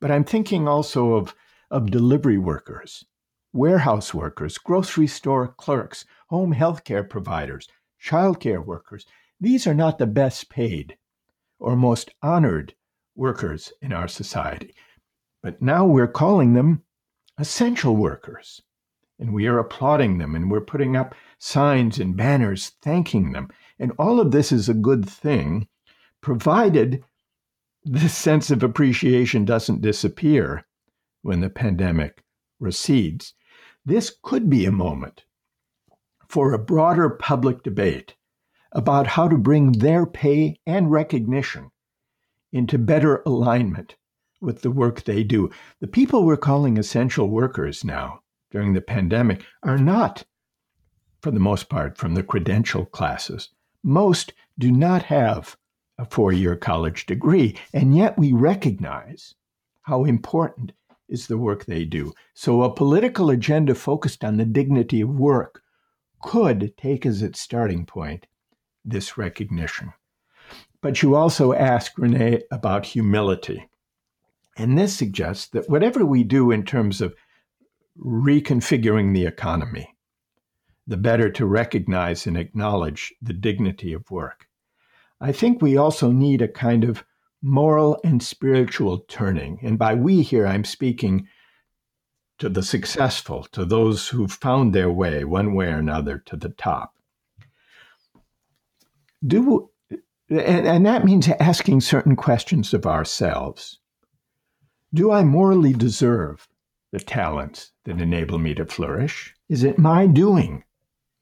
but 0.00 0.10
I'm 0.10 0.24
thinking 0.24 0.66
also 0.66 1.14
of, 1.14 1.34
of 1.70 1.92
delivery 1.92 2.38
workers, 2.38 3.04
warehouse 3.52 4.12
workers, 4.12 4.58
grocery 4.58 5.06
store 5.06 5.48
clerks, 5.48 6.04
home 6.28 6.52
health 6.52 6.82
care 6.82 7.04
providers, 7.04 7.68
childcare 8.02 8.64
workers. 8.64 9.06
These 9.40 9.66
are 9.66 9.74
not 9.74 9.98
the 9.98 10.06
best 10.06 10.50
paid 10.50 10.98
or 11.60 11.76
most 11.76 12.10
honored 12.20 12.74
workers 13.14 13.72
in 13.80 13.92
our 13.92 14.08
society. 14.08 14.74
But 15.40 15.62
now 15.62 15.86
we're 15.86 16.08
calling 16.08 16.54
them 16.54 16.82
essential 17.38 17.96
workers. 17.96 18.60
And 19.18 19.32
we 19.32 19.46
are 19.46 19.58
applauding 19.58 20.18
them 20.18 20.34
and 20.34 20.50
we're 20.50 20.60
putting 20.60 20.96
up 20.96 21.14
signs 21.38 21.98
and 21.98 22.16
banners 22.16 22.72
thanking 22.82 23.32
them. 23.32 23.48
And 23.78 23.92
all 23.98 24.20
of 24.20 24.32
this 24.32 24.50
is 24.50 24.68
a 24.68 24.74
good 24.74 25.08
thing, 25.08 25.68
provided 26.20 27.04
this 27.84 28.14
sense 28.16 28.50
of 28.50 28.62
appreciation 28.62 29.44
doesn't 29.44 29.82
disappear 29.82 30.66
when 31.22 31.40
the 31.40 31.50
pandemic 31.50 32.24
recedes. 32.58 33.34
This 33.84 34.16
could 34.22 34.48
be 34.48 34.66
a 34.66 34.72
moment 34.72 35.24
for 36.28 36.52
a 36.52 36.58
broader 36.58 37.10
public 37.10 37.62
debate 37.62 38.16
about 38.72 39.06
how 39.06 39.28
to 39.28 39.38
bring 39.38 39.72
their 39.72 40.04
pay 40.04 40.58
and 40.66 40.90
recognition 40.90 41.70
into 42.52 42.78
better 42.78 43.22
alignment 43.24 43.94
with 44.40 44.62
the 44.62 44.70
work 44.70 45.04
they 45.04 45.22
do. 45.22 45.50
The 45.80 45.86
people 45.86 46.24
we're 46.24 46.36
calling 46.36 46.76
essential 46.76 47.28
workers 47.28 47.84
now 47.84 48.23
during 48.54 48.72
the 48.72 48.80
pandemic 48.80 49.44
are 49.64 49.76
not, 49.76 50.22
for 51.20 51.32
the 51.32 51.40
most 51.40 51.68
part, 51.68 51.98
from 51.98 52.14
the 52.14 52.22
credential 52.22 52.86
classes. 52.86 53.48
Most 53.82 54.32
do 54.56 54.70
not 54.70 55.02
have 55.02 55.56
a 55.98 56.04
four 56.04 56.32
year 56.32 56.54
college 56.54 57.04
degree, 57.04 57.58
and 57.72 57.96
yet 57.96 58.16
we 58.16 58.32
recognize 58.32 59.34
how 59.82 60.04
important 60.04 60.70
is 61.08 61.26
the 61.26 61.36
work 61.36 61.64
they 61.64 61.84
do. 61.84 62.12
So, 62.32 62.62
a 62.62 62.72
political 62.72 63.28
agenda 63.28 63.74
focused 63.74 64.22
on 64.24 64.36
the 64.36 64.44
dignity 64.44 65.00
of 65.00 65.08
work 65.10 65.60
could 66.22 66.76
take 66.76 67.04
as 67.04 67.22
its 67.22 67.40
starting 67.40 67.84
point 67.84 68.28
this 68.84 69.18
recognition. 69.18 69.92
But 70.80 71.02
you 71.02 71.16
also 71.16 71.52
ask 71.52 71.98
Renee 71.98 72.44
about 72.52 72.86
humility. 72.86 73.68
And 74.56 74.78
this 74.78 74.96
suggests 74.96 75.48
that 75.48 75.68
whatever 75.68 76.04
we 76.04 76.22
do 76.22 76.52
in 76.52 76.64
terms 76.64 77.00
of 77.00 77.16
reconfiguring 77.98 79.14
the 79.14 79.26
economy, 79.26 79.94
the 80.86 80.96
better 80.96 81.30
to 81.30 81.46
recognize 81.46 82.26
and 82.26 82.36
acknowledge 82.36 83.14
the 83.22 83.32
dignity 83.32 83.92
of 83.92 84.10
work. 84.10 84.48
I 85.20 85.32
think 85.32 85.62
we 85.62 85.76
also 85.76 86.10
need 86.10 86.42
a 86.42 86.48
kind 86.48 86.84
of 86.84 87.04
moral 87.40 88.00
and 88.02 88.22
spiritual 88.22 89.00
turning. 89.08 89.58
And 89.62 89.78
by 89.78 89.94
we 89.94 90.22
here, 90.22 90.46
I'm 90.46 90.64
speaking 90.64 91.28
to 92.38 92.48
the 92.48 92.62
successful, 92.62 93.44
to 93.52 93.64
those 93.64 94.08
who've 94.08 94.32
found 94.32 94.74
their 94.74 94.90
way, 94.90 95.24
one 95.24 95.54
way 95.54 95.66
or 95.66 95.76
another, 95.76 96.18
to 96.26 96.36
the 96.36 96.48
top. 96.48 96.96
Do 99.24 99.70
and, 100.28 100.66
and 100.66 100.86
that 100.86 101.04
means 101.04 101.28
asking 101.38 101.80
certain 101.82 102.16
questions 102.16 102.74
of 102.74 102.86
ourselves. 102.86 103.78
Do 104.92 105.10
I 105.10 105.22
morally 105.22 105.72
deserve 105.72 106.48
the 106.94 107.00
talents 107.00 107.72
that 107.86 108.00
enable 108.00 108.38
me 108.38 108.54
to 108.54 108.64
flourish? 108.64 109.34
Is 109.48 109.64
it 109.64 109.80
my 109.80 110.06
doing 110.06 110.62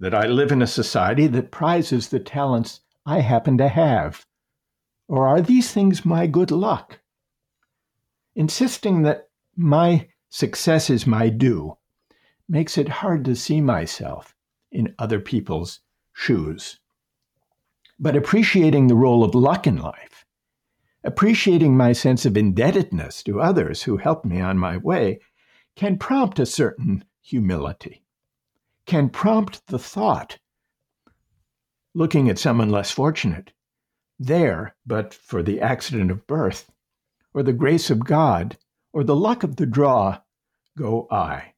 that 0.00 0.14
I 0.14 0.26
live 0.26 0.52
in 0.52 0.60
a 0.60 0.66
society 0.66 1.26
that 1.28 1.50
prizes 1.50 2.10
the 2.10 2.20
talents 2.20 2.82
I 3.06 3.20
happen 3.20 3.56
to 3.56 3.68
have? 3.68 4.26
Or 5.08 5.26
are 5.26 5.40
these 5.40 5.72
things 5.72 6.04
my 6.04 6.26
good 6.26 6.50
luck? 6.50 7.00
Insisting 8.34 9.00
that 9.04 9.30
my 9.56 10.08
success 10.28 10.90
is 10.90 11.06
my 11.06 11.30
due 11.30 11.78
makes 12.46 12.76
it 12.76 13.00
hard 13.00 13.24
to 13.24 13.34
see 13.34 13.62
myself 13.62 14.36
in 14.70 14.94
other 14.98 15.20
people's 15.20 15.80
shoes. 16.12 16.80
But 17.98 18.14
appreciating 18.14 18.88
the 18.88 18.94
role 18.94 19.24
of 19.24 19.34
luck 19.34 19.66
in 19.66 19.78
life 19.78 20.26
appreciating 21.04 21.76
my 21.76 21.92
sense 21.92 22.24
of 22.24 22.36
indebtedness 22.36 23.22
to 23.24 23.40
others 23.40 23.82
who 23.82 23.96
helped 23.96 24.24
me 24.24 24.40
on 24.40 24.56
my 24.56 24.76
way 24.76 25.18
can 25.76 25.98
prompt 25.98 26.38
a 26.38 26.46
certain 26.46 27.04
humility, 27.22 28.04
can 28.86 29.08
prompt 29.08 29.66
the 29.66 29.78
thought, 29.78 30.38
looking 31.94 32.28
at 32.28 32.38
someone 32.38 32.70
less 32.70 32.90
fortunate, 32.90 33.52
there, 34.18 34.76
but 34.86 35.12
for 35.14 35.42
the 35.42 35.60
accident 35.60 36.10
of 36.10 36.26
birth, 36.26 36.70
or 37.34 37.42
the 37.42 37.52
grace 37.52 37.90
of 37.90 38.04
God, 38.04 38.58
or 38.92 39.04
the 39.04 39.16
luck 39.16 39.42
of 39.42 39.56
the 39.56 39.66
draw, 39.66 40.20
go 40.76 41.08
I. 41.10 41.54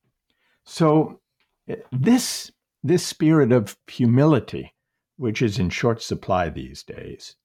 So, 0.64 1.20
eh, 1.68 1.76
this, 1.92 2.52
this 2.82 3.04
spirit 3.04 3.52
of 3.52 3.76
humility, 3.86 4.74
which 5.16 5.42
is 5.42 5.58
in 5.58 5.70
short 5.70 6.02
supply 6.02 6.48
these 6.48 6.82
days, 6.82 7.36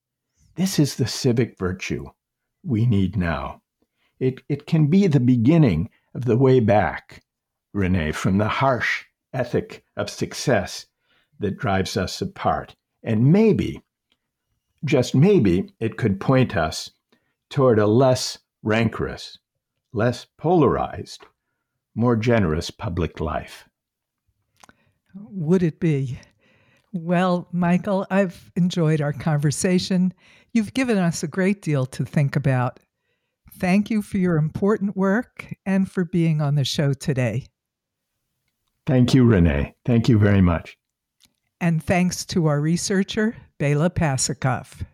this 0.54 0.78
is 0.78 0.96
the 0.96 1.06
civic 1.06 1.58
virtue 1.58 2.06
we 2.62 2.86
need 2.86 3.16
now. 3.16 3.62
It, 4.18 4.42
it 4.48 4.66
can 4.66 4.86
be 4.86 5.06
the 5.06 5.20
beginning 5.20 5.90
of 6.14 6.24
the 6.24 6.36
way 6.36 6.60
back, 6.60 7.22
Renee, 7.72 8.12
from 8.12 8.38
the 8.38 8.48
harsh 8.48 9.04
ethic 9.32 9.84
of 9.96 10.10
success 10.10 10.86
that 11.38 11.58
drives 11.58 11.96
us 11.96 12.20
apart. 12.20 12.74
And 13.02 13.32
maybe, 13.32 13.82
just 14.84 15.14
maybe, 15.14 15.72
it 15.80 15.96
could 15.96 16.20
point 16.20 16.56
us 16.56 16.90
toward 17.48 17.78
a 17.78 17.86
less 17.86 18.38
rancorous, 18.62 19.38
less 19.92 20.26
polarized, 20.36 21.24
more 21.94 22.16
generous 22.16 22.70
public 22.70 23.20
life. 23.20 23.68
Would 25.14 25.62
it 25.62 25.80
be? 25.80 26.18
Well, 26.92 27.48
Michael, 27.52 28.06
I've 28.10 28.50
enjoyed 28.56 29.00
our 29.00 29.12
conversation. 29.12 30.12
You've 30.52 30.74
given 30.74 30.98
us 30.98 31.22
a 31.22 31.28
great 31.28 31.62
deal 31.62 31.86
to 31.86 32.04
think 32.04 32.36
about. 32.36 32.80
Thank 33.60 33.90
you 33.90 34.00
for 34.00 34.16
your 34.16 34.36
important 34.36 34.96
work 34.96 35.54
and 35.66 35.90
for 35.90 36.06
being 36.06 36.40
on 36.40 36.54
the 36.54 36.64
show 36.64 36.94
today. 36.94 37.46
Thank 38.86 39.12
you, 39.12 39.24
Renee. 39.24 39.74
Thank 39.84 40.08
you 40.08 40.18
very 40.18 40.40
much. 40.40 40.78
And 41.60 41.84
thanks 41.84 42.24
to 42.26 42.46
our 42.46 42.58
researcher, 42.58 43.36
Bela 43.58 43.90
Pasikov. 43.90 44.86